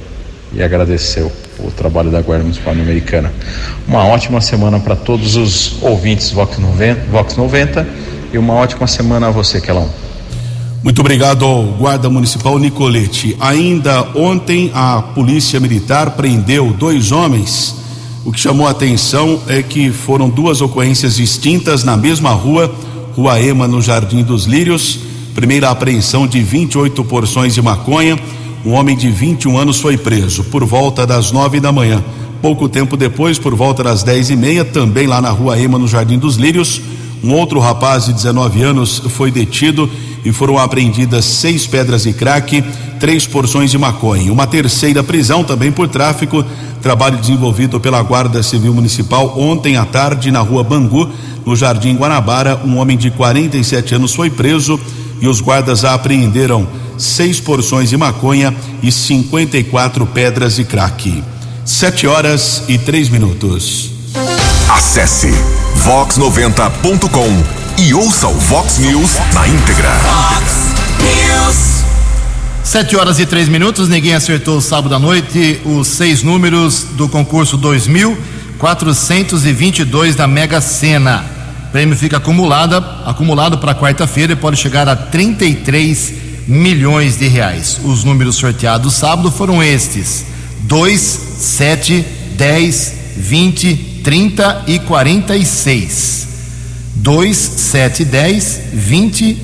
e 0.53 0.63
agradeceu 0.63 1.31
o 1.59 1.71
trabalho 1.71 2.11
da 2.11 2.21
Guarda 2.21 2.45
Municipal 2.45 2.73
Americana. 2.73 3.33
Uma 3.87 4.05
ótima 4.05 4.41
semana 4.41 4.81
para 4.81 4.97
todos 4.97 5.37
os 5.37 5.83
ouvintes 5.83 6.31
Vox 6.31 6.59
90, 6.59 7.07
Vox 7.11 7.37
90 7.37 7.87
e 8.33 8.39
uma 8.39 8.55
ótima 8.55 8.87
semana 8.87 9.29
a 9.29 9.31
você, 9.31 9.61
Kelão. 9.61 9.89
Muito 10.83 11.01
obrigado 11.01 11.45
ao 11.45 11.65
Guarda 11.65 12.09
Municipal 12.09 12.59
Nicolete. 12.59 13.37
Ainda 13.41 14.07
ontem 14.15 14.71
a 14.75 15.03
Polícia 15.03 15.59
Militar 15.59 16.13
prendeu 16.13 16.73
dois 16.73 17.11
homens. 17.11 17.75
O 18.25 18.33
que 18.33 18.41
chamou 18.41 18.67
a 18.67 18.71
atenção 18.71 19.41
é 19.49 19.63
que 19.63 19.91
foram 19.91 20.29
duas 20.29 20.61
ocorrências 20.61 21.17
distintas 21.17 21.83
na 21.83 21.97
mesma 21.97 22.31
rua 22.31 22.73
Rua 23.17 23.41
Ema, 23.41 23.67
no 23.67 23.81
Jardim 23.81 24.23
dos 24.23 24.45
Lírios. 24.45 24.99
Primeira 25.35 25.71
apreensão 25.71 26.27
de 26.27 26.43
28 26.43 27.03
porções 27.05 27.55
de 27.55 27.63
maconha. 27.63 28.19
Um 28.63 28.73
homem 28.73 28.95
de 28.95 29.11
21 29.11 29.57
anos 29.57 29.81
foi 29.81 29.97
preso 29.97 30.45
por 30.45 30.63
volta 30.67 31.07
das 31.07 31.33
nove 31.33 31.59
da 31.59 31.73
manhã. 31.73 32.05
Pouco 32.43 32.69
tempo 32.69 32.95
depois, 32.95 33.39
por 33.39 33.55
volta 33.55 33.83
das 33.83 34.03
dez 34.03 34.29
e 34.29 34.37
meia, 34.37 34.67
também 34.67 35.07
lá 35.07 35.23
na 35.23 35.31
Rua 35.31 35.59
Ema, 35.59 35.79
no 35.79 35.89
Jardim 35.89 36.19
dos 36.19 36.37
Lírios, 36.37 36.83
um 37.25 37.33
outro 37.33 37.59
rapaz 37.59 38.05
de 38.05 38.13
19 38.13 38.63
anos 38.63 39.03
foi 39.09 39.31
detido 39.31 39.91
e 40.23 40.31
foram 40.31 40.59
apreendidas 40.59 41.25
seis 41.25 41.67
pedras 41.67 42.03
de 42.03 42.13
crack, 42.13 42.63
três 43.01 43.27
porções 43.27 43.71
de 43.71 43.79
maconha. 43.79 44.31
Uma 44.31 44.47
terceira 44.47 45.03
prisão 45.03 45.43
também 45.43 45.73
por 45.73 45.89
tráfico, 45.89 46.45
trabalho 46.83 47.17
desenvolvido 47.17 47.81
pela 47.81 48.03
Guarda 48.03 48.43
Civil 48.43 48.75
Municipal 48.75 49.39
ontem 49.39 49.77
à 49.77 49.87
tarde 49.87 50.31
na 50.31 50.41
rua 50.41 50.63
Bangu, 50.63 51.11
no 51.47 51.57
Jardim 51.57 51.97
Guanabara. 51.97 52.61
Um 52.65 52.77
homem 52.77 52.99
de 52.99 53.11
47 53.11 53.95
anos 53.95 54.13
foi 54.13 54.29
preso 54.29 54.79
e 55.21 55.29
os 55.29 55.41
guardas 55.41 55.85
apreenderam 55.85 56.67
seis 56.99 57.39
porções 57.41 57.89
de 57.89 57.97
maconha 57.97 58.53
e 58.83 58.91
54 58.91 60.05
pedras 60.07 60.57
de 60.57 60.65
crack. 60.65 61.23
Sete 61.65 62.05
horas 62.07 62.65
e 62.69 62.77
três 62.77 63.09
minutos. 63.09 63.93
Acesse 64.69 65.33
vox90.com 65.85 67.29
e 67.79 67.95
ouça 67.95 68.29
o 68.29 68.35
Vox 68.35 68.79
News 68.79 69.13
na 69.33 69.47
íntegra. 69.47 69.93
Fox 70.01 70.75
News. 71.01 71.77
Sete 72.65 72.97
horas 72.97 73.21
e 73.21 73.27
três 73.27 73.49
minutos, 73.49 73.89
ninguém 73.89 74.15
acertou 74.15 74.61
sábado 74.61 74.93
à 74.95 74.99
noite 74.99 75.61
os 75.65 75.87
seis 75.87 76.25
números 76.25 76.85
do 76.93 77.09
concurso 77.09 77.57
2422 77.57 80.17
da 80.17 80.27
Mega 80.27 80.61
Sena. 80.61 81.36
Prêmio 81.77 81.95
fica 81.95 82.17
acumulado, 82.17 82.83
acumulado 83.05 83.59
para 83.59 83.75
quarta-feira 83.75 84.33
e 84.33 84.37
pode 84.37 84.57
chegar 84.57 84.89
a 84.89 84.97
33 84.97 86.15
milhões 86.49 87.19
de 87.19 87.29
reais. 87.29 87.79
Os 87.85 88.03
números 88.03 88.37
sorteados 88.37 88.95
sábado 88.95 89.31
foram 89.31 89.63
estes: 89.63 90.25
2, 90.61 91.01
7, 91.39 92.03
10, 92.35 92.93
20, 93.19 93.75
30 94.03 94.65
e 94.67 94.79
46. 94.79 96.29
2, 96.95 97.37
7, 97.37 98.05
10, 98.07 98.61
20, 98.73 99.35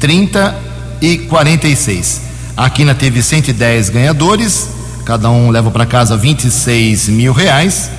30 0.00 0.56
e 1.02 1.18
46. 1.18 2.22
A 2.56 2.70
Quina 2.70 2.94
teve 2.94 3.22
110 3.22 3.90
ganhadores, 3.90 4.66
cada 5.04 5.28
um 5.28 5.50
leva 5.50 5.70
para 5.70 5.84
casa 5.84 6.16
26 6.16 7.10
mil 7.10 7.34
reais, 7.34 7.90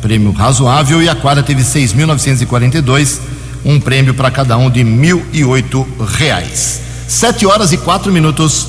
prêmio 0.00 0.32
razoável, 0.32 1.02
e 1.02 1.08
a 1.08 1.14
Quadra 1.14 1.42
teve 1.42 1.62
6.942, 1.62 3.18
um 3.64 3.78
prêmio 3.78 4.14
para 4.14 4.30
cada 4.30 4.56
um 4.56 4.70
de 4.70 4.82
mil 4.82 5.24
e 5.32 5.44
oito 5.44 5.86
reais. 6.18 6.80
Sete 7.06 7.46
horas 7.46 7.72
e 7.72 7.76
quatro 7.76 8.12
minutos. 8.12 8.68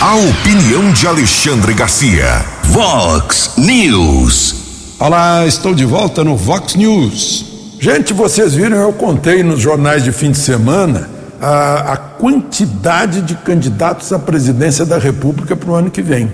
A 0.00 0.14
opinião 0.14 0.92
de 0.92 1.06
Alexandre 1.06 1.74
Garcia. 1.74 2.44
Vox 2.64 3.52
News. 3.58 4.54
Olá, 4.98 5.46
estou 5.46 5.74
de 5.74 5.84
volta 5.84 6.22
no 6.22 6.36
Vox 6.36 6.74
News. 6.74 7.44
Gente, 7.80 8.12
vocês 8.12 8.54
viram, 8.54 8.76
eu 8.76 8.92
contei 8.92 9.42
nos 9.42 9.60
jornais 9.60 10.04
de 10.04 10.12
fim 10.12 10.30
de 10.30 10.38
semana 10.38 11.08
a, 11.40 11.92
a 11.92 11.96
quantidade 11.96 13.22
de 13.22 13.34
candidatos 13.34 14.12
à 14.12 14.18
presidência 14.18 14.84
da 14.84 14.98
República 14.98 15.56
para 15.56 15.70
o 15.70 15.74
ano 15.74 15.90
que 15.90 16.02
vem. 16.02 16.32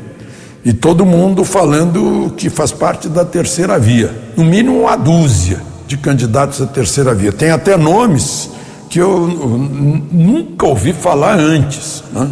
E 0.66 0.72
todo 0.72 1.06
mundo 1.06 1.44
falando 1.44 2.34
que 2.36 2.50
faz 2.50 2.72
parte 2.72 3.08
da 3.08 3.24
terceira 3.24 3.78
via. 3.78 4.12
No 4.36 4.44
mínimo 4.44 4.80
uma 4.80 4.96
dúzia 4.96 5.62
de 5.86 5.96
candidatos 5.96 6.60
à 6.60 6.66
terceira 6.66 7.14
via. 7.14 7.30
Tem 7.30 7.50
até 7.50 7.76
nomes 7.76 8.50
que 8.90 8.98
eu 8.98 9.28
nunca 9.28 10.66
ouvi 10.66 10.92
falar 10.92 11.38
antes, 11.38 12.02
né? 12.12 12.28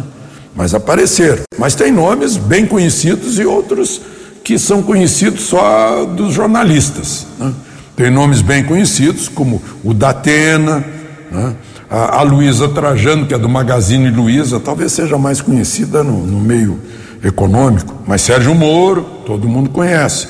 mas 0.53 0.73
apareceram. 0.73 1.43
Mas 1.57 1.75
tem 1.75 1.93
nomes 1.93 2.35
bem 2.35 2.65
conhecidos 2.65 3.39
e 3.39 3.45
outros 3.45 4.01
que 4.43 4.59
são 4.59 4.83
conhecidos 4.83 5.43
só 5.43 6.03
dos 6.03 6.33
jornalistas. 6.33 7.25
Né? 7.39 7.53
Tem 7.95 8.11
nomes 8.11 8.41
bem 8.41 8.65
conhecidos, 8.65 9.29
como 9.29 9.61
o 9.81 9.93
Datena, 9.93 10.83
né? 11.31 11.55
a, 11.89 12.19
a 12.19 12.21
Luísa 12.21 12.67
Trajano, 12.67 13.27
que 13.27 13.33
é 13.33 13.37
do 13.37 13.47
Magazine 13.47 14.09
Luiza, 14.09 14.59
talvez 14.59 14.91
seja 14.91 15.17
mais 15.17 15.39
conhecida 15.39 16.03
no, 16.03 16.27
no 16.27 16.41
meio 16.41 16.81
econômico, 17.25 18.01
mas 18.05 18.21
Sérgio 18.21 18.53
Moro, 18.53 19.03
todo 19.25 19.47
mundo 19.47 19.69
conhece. 19.69 20.27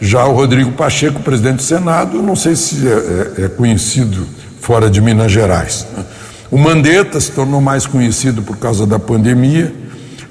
Já 0.00 0.24
o 0.24 0.32
Rodrigo 0.32 0.72
Pacheco, 0.72 1.20
presidente 1.20 1.56
do 1.56 1.62
Senado, 1.62 2.22
não 2.22 2.36
sei 2.36 2.54
se 2.54 2.86
é, 2.86 3.42
é, 3.42 3.44
é 3.44 3.48
conhecido 3.48 4.26
fora 4.60 4.88
de 4.88 5.00
Minas 5.00 5.32
Gerais. 5.32 5.86
Né? 5.96 6.04
O 6.50 6.56
Mandetta 6.56 7.20
se 7.20 7.32
tornou 7.32 7.60
mais 7.60 7.84
conhecido 7.84 8.40
por 8.42 8.56
causa 8.56 8.86
da 8.86 8.98
pandemia. 8.98 9.74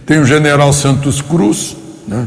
Tem 0.05 0.19
o 0.19 0.25
general 0.25 0.71
Santos 0.71 1.21
Cruz, 1.21 1.75
né? 2.07 2.25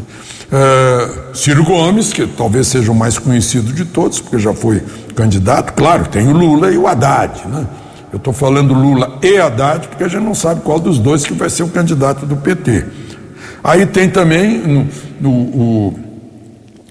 Uh, 0.51 1.35
Ciro 1.35 1.63
Gomes, 1.63 2.13
que 2.13 2.27
talvez 2.27 2.67
seja 2.67 2.91
o 2.91 2.95
mais 2.95 3.17
conhecido 3.19 3.73
de 3.73 3.85
todos, 3.85 4.21
porque 4.21 4.37
já 4.37 4.53
foi 4.53 4.83
candidato. 5.15 5.73
Claro, 5.75 6.09
tem 6.09 6.27
o 6.27 6.33
Lula 6.33 6.73
e 6.73 6.77
o 6.77 6.89
Haddad. 6.89 7.47
Né? 7.47 7.67
Eu 8.13 8.17
estou 8.17 8.33
falando 8.33 8.75
Lula 8.75 9.19
e 9.23 9.39
Haddad, 9.39 9.87
porque 9.87 10.03
a 10.03 10.09
gente 10.09 10.25
não 10.25 10.35
sabe 10.35 10.61
qual 10.63 10.81
dos 10.81 10.99
dois 10.99 11.25
que 11.25 11.33
vai 11.33 11.49
ser 11.49 11.63
o 11.63 11.69
candidato 11.69 12.27
do 12.27 12.37
PT. 12.37 12.85
Aí 13.63 13.87
tem 13.87 14.09
também 14.09 14.59
no, 14.59 14.89
no, 15.21 15.31
o, 15.31 16.01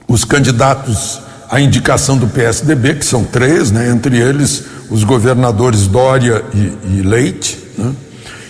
os 0.08 0.24
candidatos 0.24 1.22
à 1.50 1.60
indicação 1.60 2.18
do 2.18 2.28
PSDB, 2.28 2.96
que 2.96 3.06
são 3.06 3.24
três, 3.24 3.72
né? 3.72 3.90
entre 3.90 4.18
eles 4.18 4.66
os 4.90 5.04
governadores 5.04 5.88
Dória 5.88 6.44
e, 6.54 6.98
e 6.98 7.02
Leite, 7.02 7.58
né? 7.78 7.94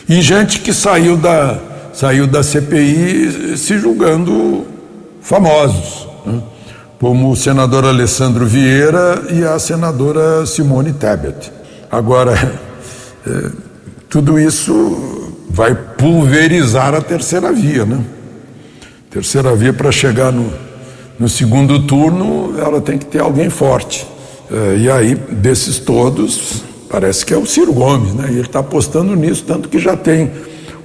e 0.08 0.21
gente 0.21 0.60
que 0.60 0.73
saiu 0.73 1.15
da, 1.15 1.60
saiu 1.93 2.27
da 2.27 2.43
CPI 2.43 3.58
se 3.58 3.77
julgando 3.77 4.65
famosos, 5.21 6.08
né? 6.25 6.41
como 6.99 7.32
o 7.32 7.36
senador 7.36 7.86
Alessandro 7.86 8.45
Vieira 8.45 9.23
e 9.32 9.45
a 9.45 9.58
senadora 9.58 10.45
Simone 10.45 10.91
Tebet. 10.91 11.51
Agora, 11.89 12.34
é, 13.25 13.49
tudo 14.10 14.38
isso 14.38 15.18
vai 15.49 15.73
pulverizar 15.73 16.93
a 16.93 17.01
terceira 17.01 17.51
via, 17.51 17.85
né? 17.85 17.99
Terceira 19.09 19.55
via 19.55 19.73
para 19.73 19.91
chegar 19.91 20.31
no, 20.31 20.53
no 21.19 21.27
segundo 21.27 21.79
turno, 21.88 22.55
ela 22.59 22.79
tem 22.79 22.97
que 22.97 23.05
ter 23.05 23.19
alguém 23.19 23.49
forte. 23.49 24.05
É, 24.51 24.77
e 24.77 24.89
aí, 24.89 25.15
desses 25.15 25.79
todos, 25.79 26.63
parece 26.89 27.25
que 27.25 27.33
é 27.33 27.38
o 27.38 27.45
Ciro 27.45 27.73
Gomes, 27.73 28.13
né? 28.13 28.27
E 28.29 28.33
ele 28.33 28.41
está 28.41 28.59
apostando 28.59 29.15
nisso, 29.15 29.43
tanto 29.45 29.67
que 29.67 29.79
já 29.79 29.97
tem 29.97 30.31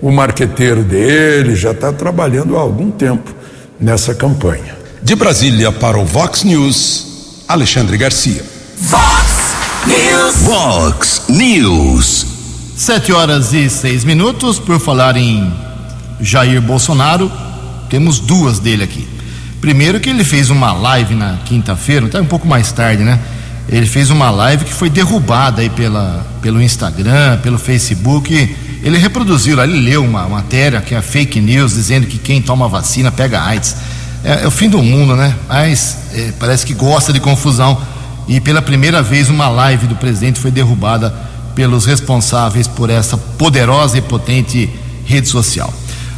o 0.01 0.11
marqueteiro 0.11 0.83
dele, 0.83 1.55
já 1.55 1.71
está 1.71 1.93
trabalhando 1.93 2.57
há 2.57 2.61
algum 2.61 2.91
tempo 2.91 3.35
nessa 3.79 4.15
campanha. 4.15 4.77
De 5.03 5.15
Brasília 5.15 5.71
para 5.71 5.99
o 5.99 6.05
Vox 6.05 6.45
News, 6.45 7.43
Alexandre 7.47 7.97
Garcia. 7.97 8.43
Fox 8.77 9.55
News. 9.87 10.37
Vox 10.37 11.23
News. 11.29 12.34
Sete 12.85 13.15
horas 13.15 13.55
e 13.55 13.71
seis 13.71 14.05
minutos. 14.05 14.59
Por 14.59 14.79
falar 14.79 15.17
em 15.17 15.51
Jair 16.21 16.61
Bolsonaro, 16.61 17.33
temos 17.89 18.19
duas 18.19 18.59
dele 18.59 18.85
aqui. 18.85 19.09
Primeiro 19.59 19.99
que 19.99 20.11
ele 20.11 20.23
fez 20.23 20.51
uma 20.51 20.71
live 20.75 21.15
na 21.15 21.39
quinta-feira, 21.47 22.05
até 22.05 22.21
um 22.21 22.27
pouco 22.27 22.47
mais 22.47 22.71
tarde, 22.73 23.03
né? 23.03 23.19
Ele 23.71 23.87
fez 23.87 24.11
uma 24.11 24.31
live 24.31 24.67
que 24.67 24.75
foi 24.75 24.91
derrubada 24.91 25.63
aí 25.63 25.71
pela, 25.71 26.27
pelo 26.43 26.61
Instagram, 26.61 27.39
pelo 27.39 27.59
Facebook. 27.59 28.55
Ele 28.83 28.99
reproduziu 28.99 29.59
ele 29.63 29.81
leu 29.81 30.05
uma 30.05 30.29
matéria 30.29 30.83
que 30.83 30.95
é 30.95 31.01
fake 31.01 31.41
news 31.41 31.73
dizendo 31.73 32.07
que 32.07 32.19
quem 32.19 32.43
toma 32.43 32.69
vacina 32.69 33.11
pega 33.11 33.41
AIDS. 33.41 33.77
É, 34.23 34.43
é 34.43 34.47
o 34.47 34.51
fim 34.51 34.69
do 34.69 34.83
mundo, 34.83 35.17
né? 35.17 35.35
Mas 35.49 35.97
é, 36.13 36.35
parece 36.39 36.67
que 36.67 36.75
gosta 36.75 37.15
de 37.15 37.21
confusão. 37.21 37.81
E 38.29 38.41
pela 38.41 38.61
primeira 38.61 39.03
vez 39.03 39.31
uma 39.31 39.49
live 39.49 39.87
do 39.87 39.97
presidente 39.97 40.39
foi 40.39 40.51
derrubada 40.51 41.33
pelos 41.55 41.85
responsáveis 41.87 42.67
por 42.67 42.91
essa 42.91 43.17
poderosa 43.17 43.99
e 43.99 44.03
potente 44.03 44.71
rede 45.05 45.29
social. 45.29 45.73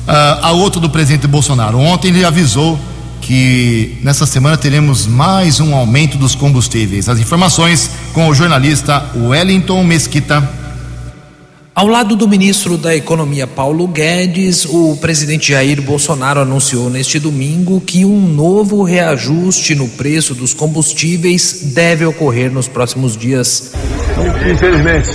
Uh, 0.06 0.42
a 0.42 0.52
outra 0.52 0.80
do 0.80 0.88
presidente 0.88 1.26
Bolsonaro. 1.26 1.78
Ontem 1.78 2.08
ele 2.08 2.24
avisou 2.24 2.78
que 3.20 3.98
nessa 4.02 4.24
semana 4.24 4.56
teremos 4.56 5.04
mais 5.04 5.58
um 5.58 5.74
aumento 5.74 6.16
dos 6.16 6.34
combustíveis. 6.34 7.08
As 7.08 7.18
informações 7.18 7.90
com 8.12 8.28
o 8.28 8.34
jornalista 8.34 9.04
Wellington 9.16 9.82
Mesquita. 9.82 10.65
Ao 11.76 11.86
lado 11.86 12.16
do 12.16 12.26
ministro 12.26 12.78
da 12.78 12.96
Economia 12.96 13.46
Paulo 13.46 13.86
Guedes, 13.86 14.64
o 14.64 14.96
presidente 14.96 15.52
Jair 15.52 15.82
Bolsonaro 15.82 16.40
anunciou 16.40 16.88
neste 16.88 17.18
domingo 17.18 17.82
que 17.82 18.02
um 18.02 18.18
novo 18.18 18.82
reajuste 18.82 19.74
no 19.74 19.86
preço 19.86 20.34
dos 20.34 20.54
combustíveis 20.54 21.74
deve 21.74 22.06
ocorrer 22.06 22.50
nos 22.50 22.66
próximos 22.66 23.14
dias. 23.14 23.74
Infelizmente, 24.50 25.10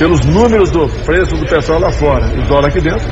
pelos 0.00 0.24
números 0.26 0.72
do 0.72 0.88
preço 1.04 1.36
do 1.36 1.46
petróleo 1.46 1.82
lá 1.82 1.92
fora 1.92 2.26
e 2.34 2.40
o 2.40 2.48
dólar 2.48 2.70
aqui 2.70 2.80
dentro, 2.80 3.06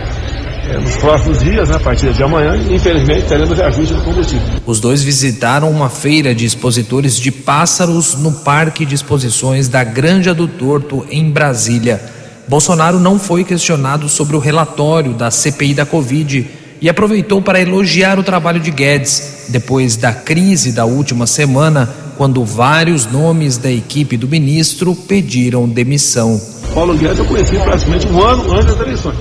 é, 0.69 0.79
nos 0.79 0.97
próximos 0.97 1.39
dias, 1.39 1.69
né, 1.69 1.77
a 1.77 1.81
partir 1.81 2.13
de 2.13 2.21
amanhã, 2.21 2.57
infelizmente, 2.69 3.29
teremos 3.29 3.57
reajuste 3.57 3.95
do 3.95 4.03
combustível. 4.03 4.45
Os 4.67 4.81
dois 4.81 5.05
visitaram 5.05 5.71
uma 5.71 5.89
feira 5.89 6.35
de 6.35 6.45
expositores 6.45 7.17
de 7.17 7.31
pássaros 7.31 8.17
no 8.17 8.33
Parque 8.33 8.85
de 8.85 8.97
Exposições 8.97 9.69
da 9.69 9.85
Granja 9.85 10.35
do 10.35 10.49
Torto, 10.49 11.07
em 11.09 11.31
Brasília. 11.31 12.18
Bolsonaro 12.49 12.99
não 12.99 13.19
foi 13.19 13.45
questionado 13.45 14.09
sobre 14.09 14.35
o 14.35 14.39
relatório 14.39 15.13
da 15.13 15.31
CPI 15.31 15.75
da 15.75 15.85
Covid 15.85 16.47
e 16.81 16.89
aproveitou 16.89 17.43
para 17.43 17.61
elogiar 17.61 18.19
o 18.19 18.23
trabalho 18.23 18.59
de 18.59 18.71
Guedes, 18.71 19.47
depois 19.51 19.97
da 19.97 20.13
crise 20.13 20.73
da 20.73 20.87
última 20.87 21.27
semana, 21.27 21.89
quando 22.17 22.43
vários 22.45 23.05
nomes 23.05 23.59
da 23.59 23.71
equipe 23.71 24.17
do 24.17 24.27
ministro 24.27 24.95
pediram 24.95 25.69
demissão. 25.69 26.41
Paulo 26.75 26.97
Guedes 26.97 27.19
eu 27.19 27.25
conheci 27.27 27.57
praticamente 27.57 28.07
um 28.07 28.23
ano 28.23 28.51
antes 28.55 28.75
das 28.75 28.81
eleições. 28.81 29.17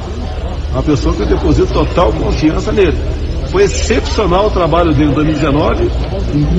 Uma 0.72 0.84
pessoa 0.84 1.14
que 1.14 1.22
eu 1.24 1.28
deposito 1.28 1.74
total 1.74 2.14
confiança 2.14 2.72
nele. 2.72 2.98
Foi 3.52 3.64
excepcional 3.64 4.48
o 4.48 4.52
trabalho 4.52 4.94
dele 4.94 5.12
em 5.12 5.14
2019, 5.14 5.90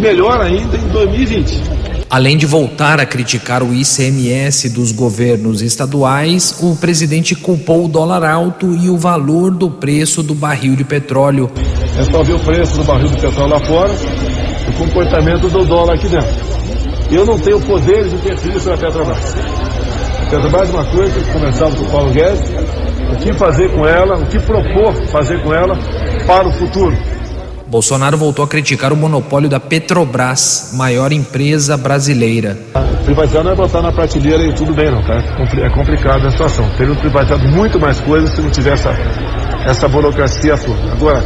melhor 0.00 0.40
ainda 0.40 0.76
em 0.76 0.88
2020. 0.88 1.77
Além 2.10 2.38
de 2.38 2.46
voltar 2.46 2.98
a 2.98 3.04
criticar 3.04 3.62
o 3.62 3.74
ICMS 3.74 4.70
dos 4.70 4.92
governos 4.92 5.60
estaduais, 5.60 6.56
o 6.62 6.74
presidente 6.74 7.34
culpou 7.34 7.84
o 7.84 7.88
dólar 7.88 8.24
alto 8.24 8.74
e 8.74 8.88
o 8.88 8.96
valor 8.96 9.50
do 9.50 9.70
preço 9.70 10.22
do 10.22 10.34
barril 10.34 10.74
de 10.74 10.84
petróleo. 10.84 11.50
É 11.98 12.04
só 12.04 12.22
ver 12.22 12.32
o 12.32 12.38
preço 12.38 12.78
do 12.78 12.84
barril 12.84 13.08
de 13.08 13.20
petróleo 13.20 13.52
lá 13.52 13.60
fora, 13.60 13.92
o 13.92 14.72
comportamento 14.78 15.50
do 15.50 15.66
dólar 15.66 15.96
aqui 15.96 16.08
dentro. 16.08 16.34
Eu 17.10 17.26
não 17.26 17.38
tenho 17.38 17.60
poder 17.60 18.08
de 18.08 18.14
interferir 18.14 18.58
sobre 18.58 18.74
a 18.74 18.78
Petrobras. 18.78 19.34
A 20.22 20.30
Petrobras 20.30 20.70
é 20.70 20.72
uma 20.72 20.84
coisa 20.86 21.20
que 21.20 21.30
conversava 21.30 21.76
com 21.76 21.82
o 21.82 21.90
Paulo 21.90 22.10
Guedes, 22.10 22.40
o 23.12 23.16
que 23.16 23.32
fazer 23.34 23.70
com 23.70 23.86
ela, 23.86 24.16
o 24.16 24.26
que 24.26 24.38
propor 24.40 24.94
fazer 25.08 25.42
com 25.42 25.52
ela 25.52 25.78
para 26.26 26.48
o 26.48 26.52
futuro. 26.52 26.96
Bolsonaro 27.68 28.16
voltou 28.16 28.42
a 28.42 28.48
criticar 28.48 28.94
o 28.94 28.96
monopólio 28.96 29.46
da 29.46 29.60
Petrobras, 29.60 30.70
maior 30.72 31.12
empresa 31.12 31.76
brasileira. 31.76 32.58
Privatizar 33.04 33.44
não 33.44 33.52
é 33.52 33.54
botar 33.54 33.82
na 33.82 33.92
prateleira 33.92 34.42
e 34.42 34.54
tudo 34.54 34.72
bem, 34.72 34.90
não, 34.90 35.02
tá? 35.02 35.22
É 35.62 35.68
complicada 35.68 36.28
a 36.28 36.30
situação. 36.30 36.66
Teria 36.78 36.94
privatizado 36.94 37.46
muito 37.46 37.78
mais 37.78 38.00
coisas 38.00 38.30
se 38.34 38.40
não 38.40 38.50
tivesse 38.50 38.88
essa, 38.88 39.70
essa 39.70 39.88
burocracia 39.88 40.56
toda. 40.56 40.92
Agora, 40.92 41.22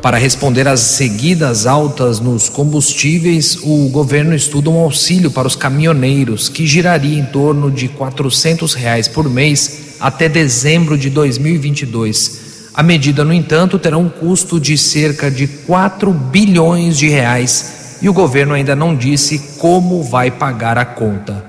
para 0.00 0.16
responder 0.16 0.66
às 0.66 0.80
seguidas 0.80 1.66
altas 1.66 2.18
nos 2.18 2.48
combustíveis, 2.48 3.58
o 3.62 3.88
governo 3.90 4.34
estuda 4.34 4.70
um 4.70 4.80
auxílio 4.80 5.30
para 5.30 5.46
os 5.46 5.54
caminhoneiros, 5.54 6.48
que 6.48 6.66
giraria 6.66 7.18
em 7.18 7.24
torno 7.24 7.70
de 7.70 7.86
400 7.86 8.74
reais 8.74 9.06
por 9.06 9.28
mês 9.28 9.96
até 10.00 10.28
dezembro 10.28 10.98
de 10.98 11.08
2022. 11.10 12.41
A 12.74 12.82
medida, 12.82 13.22
no 13.22 13.34
entanto, 13.34 13.78
terá 13.78 13.98
um 13.98 14.08
custo 14.08 14.58
de 14.58 14.78
cerca 14.78 15.30
de 15.30 15.46
4 15.46 16.10
bilhões 16.10 16.96
de 16.96 17.06
reais 17.06 17.98
e 18.00 18.08
o 18.08 18.14
governo 18.14 18.54
ainda 18.54 18.74
não 18.74 18.96
disse 18.96 19.38
como 19.58 20.02
vai 20.02 20.30
pagar 20.30 20.78
a 20.78 20.84
conta. 20.84 21.44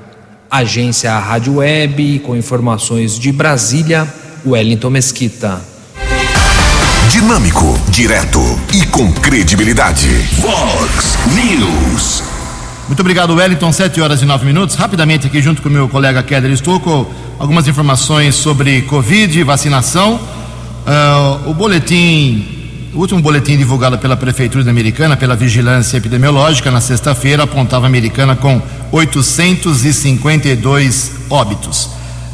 Agência 0.51 1.17
Rádio 1.17 1.55
Web, 1.55 2.19
com 2.19 2.36
informações 2.36 3.17
de 3.17 3.32
Brasília, 3.32 4.07
Wellington 4.45 4.89
Mesquita. 4.89 5.61
Dinâmico, 7.09 7.80
direto 7.89 8.41
e 8.74 8.86
com 8.88 9.11
credibilidade. 9.13 10.09
Vox 10.41 11.17
News. 11.34 12.24
Muito 12.88 12.99
obrigado, 12.99 13.34
Wellington. 13.34 13.71
7 13.71 14.01
horas 14.01 14.21
e 14.21 14.26
9 14.26 14.45
minutos. 14.45 14.76
Rapidamente, 14.76 15.26
aqui 15.26 15.41
junto 15.41 15.61
com 15.61 15.69
o 15.69 15.71
meu 15.71 15.88
colega 15.88 16.21
Keller 16.21 16.51
Estocco, 16.51 17.07
algumas 17.39 17.65
informações 17.67 18.36
sobre 18.36 18.82
Covid, 18.84 19.41
vacinação. 19.43 20.19
Uh, 20.86 21.49
o 21.49 21.53
boletim, 21.53 22.45
o 22.93 22.99
último 22.99 23.21
boletim 23.21 23.55
divulgado 23.55 23.97
pela 23.97 24.17
Prefeitura 24.17 24.69
Americana, 24.69 25.15
pela 25.15 25.34
Vigilância 25.36 25.95
Epidemiológica, 25.97 26.69
na 26.69 26.81
sexta-feira, 26.81 27.43
apontava 27.43 27.86
a 27.86 27.88
Americana 27.88 28.36
com 28.36 28.61
852 28.91 31.11
óbitos. 31.29 31.89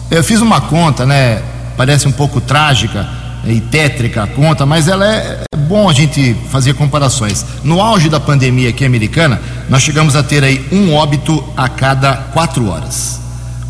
Eu 0.09 0.23
fiz 0.23 0.41
uma 0.41 0.61
conta, 0.61 1.05
né? 1.05 1.43
Parece 1.77 2.07
um 2.07 2.11
pouco 2.11 2.41
trágica 2.41 3.07
e 3.45 3.61
tétrica 3.61 4.23
a 4.23 4.27
conta, 4.27 4.65
mas 4.65 4.87
ela 4.87 5.05
é, 5.05 5.43
é 5.53 5.57
bom 5.57 5.87
a 5.87 5.93
gente 5.93 6.35
fazer 6.49 6.73
comparações. 6.73 7.45
No 7.63 7.79
auge 7.79 8.09
da 8.09 8.19
pandemia 8.19 8.69
aqui 8.69 8.83
americana, 8.83 9.39
nós 9.69 9.83
chegamos 9.83 10.15
a 10.15 10.23
ter 10.23 10.43
aí 10.43 10.65
um 10.71 10.91
óbito 10.93 11.43
a 11.55 11.69
cada 11.69 12.15
quatro 12.33 12.67
horas. 12.67 13.21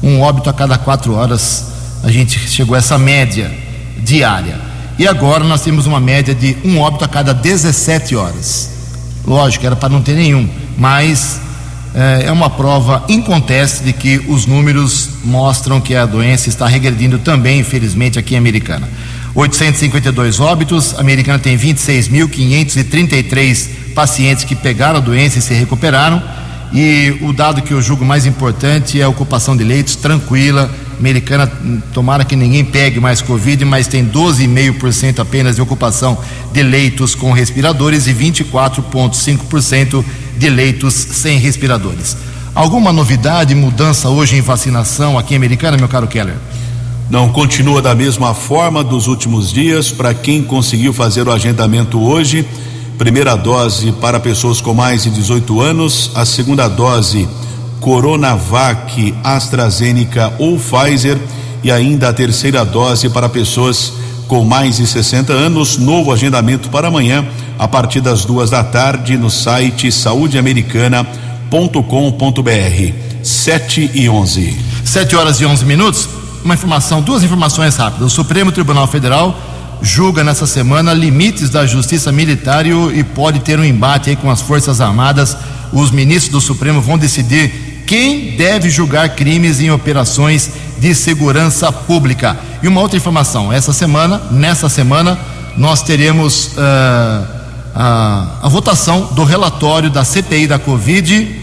Um 0.01 0.21
óbito 0.21 0.49
a 0.49 0.53
cada 0.53 0.77
quatro 0.77 1.13
horas, 1.13 1.99
a 2.01 2.09
gente 2.09 2.39
chegou 2.39 2.75
a 2.75 2.77
essa 2.77 2.97
média 2.97 3.51
diária. 3.97 4.68
E 4.99 5.07
agora 5.07 5.43
nós 5.45 5.61
temos 5.61 5.87
uma 5.87 6.01
média 6.01 6.35
de 6.35 6.57
um 6.65 6.77
óbito 6.77 7.05
a 7.05 7.07
cada 7.07 7.33
17 7.33 8.17
horas. 8.17 8.69
Lógico, 9.25 9.65
era 9.65 9.77
para 9.77 9.87
não 9.87 10.01
ter 10.01 10.13
nenhum, 10.13 10.49
mas 10.77 11.39
é, 11.95 12.25
é 12.25 12.31
uma 12.33 12.49
prova 12.49 13.05
inconteste 13.07 13.85
de 13.85 13.93
que 13.93 14.17
os 14.27 14.45
números 14.45 15.11
mostram 15.23 15.79
que 15.79 15.95
a 15.95 16.05
doença 16.05 16.49
está 16.49 16.67
regredindo 16.67 17.17
também, 17.17 17.61
infelizmente, 17.61 18.19
aqui 18.19 18.35
em 18.35 18.37
Americana. 18.37 18.89
852 19.33 20.41
óbitos, 20.41 20.93
a 20.95 20.99
Americana 20.99 21.39
tem 21.39 21.57
26.533 21.57 23.93
pacientes 23.95 24.43
que 24.43 24.53
pegaram 24.53 24.97
a 24.97 25.01
doença 25.01 25.39
e 25.39 25.41
se 25.41 25.53
recuperaram. 25.53 26.21
E 26.71 27.17
o 27.21 27.33
dado 27.33 27.61
que 27.61 27.73
eu 27.73 27.81
julgo 27.81 28.05
mais 28.05 28.25
importante 28.25 28.99
é 28.99 29.03
a 29.03 29.09
ocupação 29.09 29.57
de 29.57 29.63
leitos 29.63 29.95
tranquila. 29.95 30.69
Americana, 30.99 31.49
tomara 31.93 32.25
que 32.25 32.35
ninguém 32.35 32.63
pegue 32.65 32.99
mais 32.99 33.21
Covid, 33.21 33.63
mas 33.65 33.87
tem 33.87 34.05
12,5% 34.05 35.19
apenas 35.19 35.55
de 35.55 35.61
ocupação 35.61 36.17
de 36.51 36.61
leitos 36.61 37.15
com 37.15 37.31
respiradores 37.31 38.05
e 38.05 38.13
24,5% 38.13 40.03
de 40.37 40.49
leitos 40.49 40.93
sem 40.93 41.39
respiradores. 41.39 42.17
Alguma 42.53 42.91
novidade, 42.91 43.55
mudança 43.55 44.09
hoje 44.09 44.35
em 44.35 44.41
vacinação 44.41 45.17
aqui 45.17 45.33
em 45.33 45.37
Americana, 45.37 45.77
meu 45.77 45.87
caro 45.87 46.07
Keller? 46.07 46.35
Não, 47.09 47.29
continua 47.29 47.81
da 47.81 47.95
mesma 47.95 48.33
forma 48.35 48.83
dos 48.83 49.07
últimos 49.07 49.51
dias. 49.51 49.91
Para 49.91 50.13
quem 50.13 50.43
conseguiu 50.43 50.93
fazer 50.93 51.27
o 51.27 51.31
agendamento 51.31 51.99
hoje, 51.99 52.45
primeira 52.99 53.35
dose 53.37 53.93
para 53.93 54.19
pessoas 54.19 54.59
com 54.59 54.73
mais 54.73 55.03
de 55.03 55.09
18 55.09 55.61
anos, 55.61 56.11
a 56.13 56.25
segunda 56.25 56.67
dose 56.67 57.29
Coronavac, 57.79 59.15
AstraZeneca 59.23 60.33
ou 60.37 60.59
Pfizer 60.59 61.17
e 61.63 61.71
ainda 61.71 62.09
a 62.09 62.13
terceira 62.13 62.65
dose 62.65 63.07
para 63.07 63.29
pessoas 63.29 63.93
com 64.27 64.43
mais 64.43 64.75
de 64.77 64.85
60 64.85 65.31
anos. 65.31 65.77
Novo 65.77 66.11
agendamento 66.11 66.69
para 66.69 66.89
amanhã, 66.89 67.25
a 67.57 67.69
partir 67.69 68.01
das 68.01 68.25
duas 68.25 68.49
da 68.49 68.65
tarde, 68.65 69.15
no 69.15 69.29
site 69.29 69.89
saudeamericana.com.br. 69.93 72.93
7 73.23 73.91
e 73.93 74.09
11. 74.09 74.57
7 74.83 75.15
horas 75.15 75.39
e 75.39 75.45
11 75.45 75.63
minutos. 75.63 76.09
Uma 76.43 76.55
informação, 76.55 77.01
duas 77.01 77.23
informações 77.23 77.77
rápidas. 77.77 78.11
O 78.11 78.13
Supremo 78.13 78.51
Tribunal 78.51 78.87
Federal 78.87 79.39
julga 79.81 80.23
nessa 80.23 80.45
semana 80.45 80.93
limites 80.93 81.49
da 81.49 81.65
justiça 81.65 82.11
militar 82.11 82.65
e, 82.65 82.71
e 82.71 83.03
pode 83.03 83.39
ter 83.39 83.59
um 83.59 83.63
embate 83.63 84.15
com 84.15 84.29
as 84.29 84.41
Forças 84.41 84.81
Armadas. 84.81 85.37
Os 85.71 85.91
ministros 85.91 86.31
do 86.31 86.41
Supremo 86.41 86.81
vão 86.81 86.97
decidir 86.97 87.83
quem 87.85 88.35
deve 88.35 88.69
julgar 88.69 89.09
crimes 89.15 89.59
em 89.59 89.71
operações 89.71 90.49
de 90.77 90.93
segurança 90.93 91.71
pública. 91.71 92.37
E 92.61 92.67
uma 92.67 92.81
outra 92.81 92.97
informação: 92.97 93.51
essa 93.51 93.73
semana, 93.73 94.21
nessa 94.31 94.69
semana, 94.69 95.17
nós 95.57 95.81
teremos 95.81 96.47
uh, 96.47 97.27
a, 97.73 98.39
a 98.43 98.49
votação 98.49 99.09
do 99.13 99.23
relatório 99.23 99.89
da 99.89 100.03
CPI 100.03 100.47
da 100.47 100.59
Covid. 100.59 101.37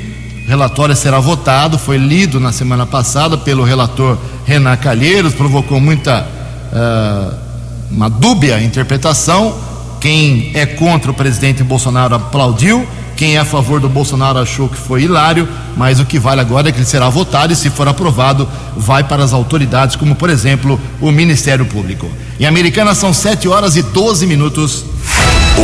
O 0.45 0.49
relatório 0.49 0.95
será 0.95 1.18
votado, 1.18 1.76
foi 1.76 1.97
lido 1.97 2.39
na 2.39 2.53
semana 2.53 2.87
passada 2.87 3.37
pelo 3.37 3.64
relator 3.64 4.16
Renan 4.45 4.76
Calheiros, 4.76 5.34
provocou 5.34 5.80
muita. 5.80 6.26
Uh, 6.72 7.45
uma 7.91 8.09
dúbia 8.09 8.62
interpretação. 8.62 9.55
Quem 10.01 10.51
é 10.55 10.66
contra 10.66 11.11
o 11.11 11.14
presidente 11.14 11.62
Bolsonaro 11.62 12.14
aplaudiu, 12.14 12.87
quem 13.16 13.37
é 13.37 13.39
a 13.39 13.45
favor 13.47 13.80
do 13.80 13.89
Bolsonaro 13.89 14.39
achou 14.39 14.68
que 14.68 14.76
foi 14.76 15.03
hilário, 15.03 15.49
mas 15.74 15.99
o 15.99 16.05
que 16.05 16.18
vale 16.18 16.41
agora 16.43 16.68
é 16.68 16.72
que 16.72 16.78
ele 16.78 16.84
será 16.84 17.09
votado 17.09 17.53
e, 17.53 17.57
se 17.57 17.70
for 17.70 17.89
aprovado, 17.89 18.47
vai 18.76 19.03
para 19.03 19.24
as 19.24 19.32
autoridades, 19.32 19.97
como 19.97 20.14
por 20.14 20.28
exemplo 20.28 20.78
o 21.01 21.11
Ministério 21.11 21.64
Público. 21.64 22.11
Em 22.39 22.45
Americana 22.45 22.95
são 22.95 23.14
7 23.14 23.49
horas 23.49 23.74
e 23.76 23.82
12 23.82 24.26
minutos. 24.26 24.84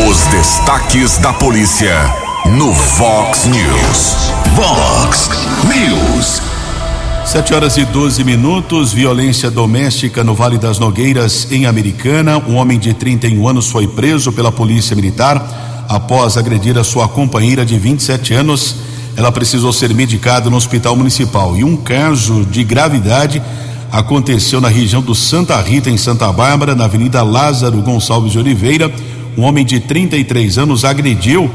Os 0.09 0.19
destaques 0.29 1.19
da 1.19 1.35
polícia 1.35 1.95
no 2.47 2.73
Vox 2.73 3.45
News. 3.45 4.17
Vox 4.57 5.31
News. 5.65 6.52
7 7.33 7.55
horas 7.55 7.79
e 7.79 7.85
12 7.87 8.23
minutos. 8.25 8.93
Violência 8.93 9.51
doméstica 9.51 10.23
no 10.23 10.35
Vale 10.35 10.59
das 10.59 10.79
Nogueiras, 10.79 11.51
em 11.51 11.65
Americana. 11.65 12.37
Um 12.37 12.57
homem 12.57 12.79
de 12.79 12.93
31 12.93 13.49
anos 13.49 13.71
foi 13.71 13.89
preso 13.89 14.31
pela 14.35 14.53
Polícia 14.53 14.95
Militar 14.95 15.87
após 15.89 16.37
agredir 16.37 16.77
a 16.77 16.85
sua 16.85 17.09
companheira 17.09 17.65
de 17.65 17.79
27 17.79 18.35
anos. 18.35 18.77
Ela 19.17 19.33
precisou 19.33 19.73
ser 19.73 19.95
medicada 19.95 20.51
no 20.51 20.59
hospital 20.59 20.95
municipal. 20.95 21.57
E 21.57 21.65
um 21.65 21.75
caso 21.75 22.45
de 22.45 22.63
gravidade 22.63 23.43
aconteceu 23.91 24.61
na 24.61 24.69
região 24.69 25.01
do 25.01 25.15
Santa 25.15 25.59
Rita, 25.59 25.89
em 25.89 25.97
Santa 25.97 26.31
Bárbara, 26.31 26.75
na 26.75 26.85
Avenida 26.85 27.23
Lázaro 27.23 27.81
Gonçalves 27.81 28.33
de 28.33 28.39
Oliveira. 28.39 28.93
Um 29.39 29.45
homem 29.45 29.65
de 29.65 29.81
33 29.81 30.59
anos 30.59 30.85
agrediu 30.85 31.51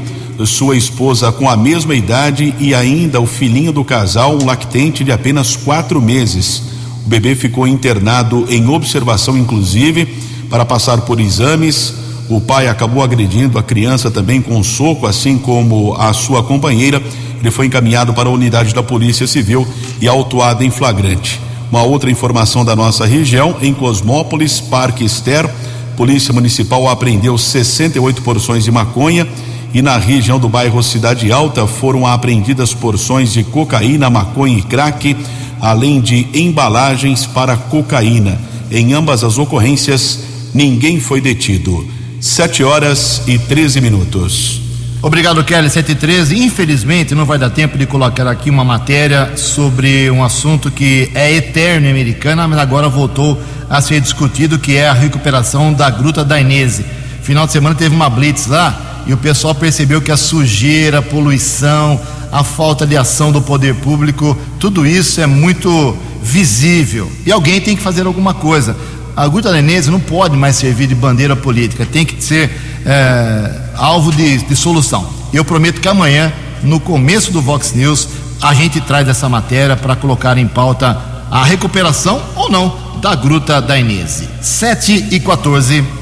sua 0.46 0.76
esposa 0.76 1.32
com 1.32 1.48
a 1.48 1.56
mesma 1.56 1.94
idade 1.94 2.54
e 2.60 2.74
ainda 2.74 3.20
o 3.20 3.26
filhinho 3.26 3.72
do 3.72 3.84
casal, 3.84 4.38
um 4.40 4.44
lactente 4.44 5.02
de 5.02 5.10
apenas 5.10 5.56
quatro 5.56 6.00
meses. 6.00 6.62
O 7.04 7.08
bebê 7.08 7.34
ficou 7.34 7.66
internado 7.66 8.46
em 8.48 8.68
observação, 8.68 9.36
inclusive, 9.36 10.06
para 10.48 10.64
passar 10.64 11.00
por 11.00 11.18
exames. 11.18 11.94
O 12.28 12.40
pai 12.40 12.68
acabou 12.68 13.02
agredindo 13.02 13.58
a 13.58 13.62
criança 13.62 14.10
também 14.10 14.40
com 14.40 14.56
um 14.56 14.62
soco, 14.62 15.06
assim 15.06 15.38
como 15.38 15.94
a 15.94 16.12
sua 16.12 16.42
companheira. 16.42 17.02
Ele 17.40 17.50
foi 17.50 17.66
encaminhado 17.66 18.14
para 18.14 18.28
a 18.28 18.32
unidade 18.32 18.74
da 18.74 18.82
Polícia 18.82 19.26
Civil 19.26 19.66
e 20.00 20.06
autuado 20.06 20.62
em 20.62 20.70
flagrante. 20.70 21.40
Uma 21.70 21.82
outra 21.82 22.10
informação 22.10 22.64
da 22.64 22.76
nossa 22.76 23.04
região, 23.04 23.56
em 23.60 23.74
Cosmópolis, 23.74 24.60
Parque 24.60 25.04
Ester, 25.04 25.48
Polícia 25.96 26.32
Municipal 26.32 26.88
apreendeu 26.88 27.36
68 27.36 28.22
porções 28.22 28.62
de 28.62 28.70
maconha 28.70 29.26
e 29.72 29.82
na 29.82 29.98
região 29.98 30.38
do 30.38 30.48
bairro 30.48 30.82
Cidade 30.82 31.30
Alta 31.30 31.66
foram 31.66 32.06
apreendidas 32.06 32.72
porções 32.72 33.32
de 33.32 33.44
cocaína, 33.44 34.08
maconha 34.08 34.58
e 34.58 34.62
crack, 34.62 35.16
além 35.60 36.00
de 36.00 36.26
embalagens 36.32 37.26
para 37.26 37.56
cocaína. 37.56 38.38
Em 38.70 38.92
ambas 38.92 39.22
as 39.22 39.38
ocorrências, 39.38 40.20
ninguém 40.54 41.00
foi 41.00 41.20
detido. 41.20 41.86
Sete 42.20 42.64
horas 42.64 43.22
e 43.26 43.38
13 43.38 43.80
minutos. 43.80 44.60
Obrigado, 45.00 45.44
Kelly. 45.44 45.70
713. 45.70 46.42
Infelizmente, 46.42 47.14
não 47.14 47.24
vai 47.24 47.38
dar 47.38 47.50
tempo 47.50 47.78
de 47.78 47.86
colocar 47.86 48.26
aqui 48.26 48.50
uma 48.50 48.64
matéria 48.64 49.36
sobre 49.36 50.10
um 50.10 50.24
assunto 50.24 50.70
que 50.70 51.10
é 51.14 51.32
eterno 51.32 51.86
em 51.86 51.90
Americana, 51.90 52.48
mas 52.48 52.58
agora 52.58 52.88
voltou 52.88 53.40
a 53.70 53.80
ser 53.80 54.00
discutido, 54.00 54.58
que 54.58 54.76
é 54.76 54.88
a 54.88 54.92
recuperação 54.92 55.72
da 55.72 55.88
Gruta 55.88 56.24
da 56.24 56.40
Inese. 56.40 56.84
Final 57.22 57.46
de 57.46 57.52
semana 57.52 57.76
teve 57.76 57.94
uma 57.94 58.10
blitz 58.10 58.46
lá 58.46 58.97
e 59.06 59.12
o 59.12 59.16
pessoal 59.16 59.54
percebeu 59.54 60.00
que 60.00 60.12
a 60.12 60.16
sujeira, 60.16 60.98
a 60.98 61.02
poluição, 61.02 62.00
a 62.30 62.44
falta 62.44 62.86
de 62.86 62.96
ação 62.96 63.32
do 63.32 63.40
poder 63.40 63.74
público, 63.76 64.36
tudo 64.58 64.86
isso 64.86 65.20
é 65.20 65.26
muito 65.26 65.96
visível. 66.22 67.10
E 67.24 67.32
alguém 67.32 67.60
tem 67.60 67.76
que 67.76 67.82
fazer 67.82 68.06
alguma 68.06 68.34
coisa. 68.34 68.76
A 69.16 69.26
Gruta 69.26 69.50
da 69.50 69.58
Inese 69.58 69.90
não 69.90 69.98
pode 69.98 70.36
mais 70.36 70.56
servir 70.56 70.86
de 70.86 70.94
bandeira 70.94 71.34
política, 71.34 71.84
tem 71.84 72.04
que 72.04 72.22
ser 72.22 72.50
é, 72.86 73.50
alvo 73.74 74.12
de, 74.12 74.38
de 74.38 74.54
solução. 74.54 75.08
Eu 75.32 75.44
prometo 75.44 75.80
que 75.80 75.88
amanhã, 75.88 76.32
no 76.62 76.78
começo 76.78 77.32
do 77.32 77.42
Vox 77.42 77.72
News, 77.72 78.08
a 78.40 78.54
gente 78.54 78.80
traz 78.80 79.08
essa 79.08 79.28
matéria 79.28 79.76
para 79.76 79.96
colocar 79.96 80.38
em 80.38 80.46
pauta 80.46 80.96
a 81.30 81.44
recuperação 81.44 82.22
ou 82.36 82.50
não 82.50 82.88
da 83.00 83.14
Gruta 83.14 83.60
da 83.60 83.78
Inese. 83.78 84.28
7 84.40 85.08
e 85.10 85.20
14. 85.20 85.97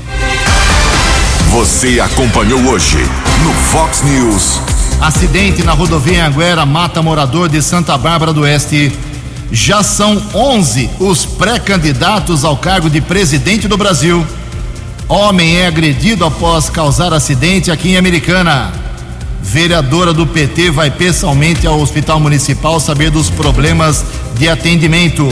Você 1.51 2.01
acompanhou 2.01 2.61
hoje 2.67 2.99
no 3.43 3.53
Fox 3.71 4.03
News. 4.03 4.61
Acidente 5.01 5.63
na 5.63 5.73
rodovia 5.73 6.27
Anguera 6.27 6.67
mata 6.67 7.01
morador 7.01 7.49
de 7.49 7.63
Santa 7.63 7.97
Bárbara 7.97 8.33
do 8.33 8.43
Oeste. 8.43 8.93
Já 9.51 9.83
são 9.83 10.21
11 10.35 10.91
os 10.99 11.25
pré-candidatos 11.25 12.45
ao 12.45 12.57
cargo 12.57 12.91
de 12.91 13.01
presidente 13.01 13.69
do 13.69 13.77
Brasil. 13.77 14.27
Homem 15.09 15.57
é 15.59 15.67
agredido 15.67 16.25
após 16.25 16.69
causar 16.69 17.13
acidente 17.15 17.71
aqui 17.71 17.91
em 17.91 17.97
Americana. 17.97 18.73
Vereadora 19.41 20.13
do 20.13 20.27
PT 20.27 20.71
vai 20.71 20.91
pessoalmente 20.91 21.67
ao 21.67 21.81
Hospital 21.81 22.19
Municipal 22.19 22.81
saber 22.81 23.11
dos 23.11 23.31
problemas 23.31 24.05
de 24.37 24.49
atendimento. 24.49 25.27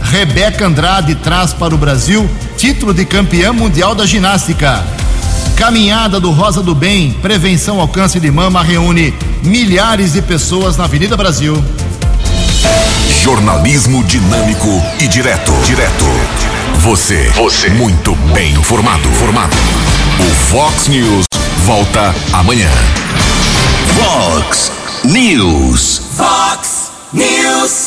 Rebeca 0.00 0.66
Andrade 0.66 1.14
traz 1.14 1.52
para 1.52 1.74
o 1.74 1.78
Brasil 1.78 2.28
título 2.56 2.94
de 2.94 3.04
campeã 3.04 3.52
mundial 3.52 3.94
da 3.94 4.06
ginástica. 4.06 5.01
Caminhada 5.56 6.18
do 6.18 6.30
Rosa 6.30 6.62
do 6.62 6.74
Bem, 6.74 7.12
prevenção 7.22 7.80
ao 7.80 7.86
câncer 7.86 8.20
de 8.20 8.30
mama 8.30 8.62
reúne 8.62 9.14
milhares 9.42 10.12
de 10.14 10.22
pessoas 10.22 10.76
na 10.76 10.84
Avenida 10.84 11.16
Brasil. 11.16 11.62
Jornalismo 13.22 14.02
dinâmico 14.04 14.68
e 15.00 15.06
direto. 15.06 15.52
Direto. 15.64 16.04
Você. 16.78 17.28
Você. 17.30 17.70
Muito 17.70 18.14
bem 18.34 18.52
informado. 18.54 19.08
Formado. 19.10 19.56
O 20.18 20.34
Fox 20.50 20.88
News 20.88 21.26
volta 21.64 22.14
amanhã. 22.32 22.70
Fox 23.96 24.72
News. 25.04 26.02
Fox 26.16 26.90
News. 27.12 27.86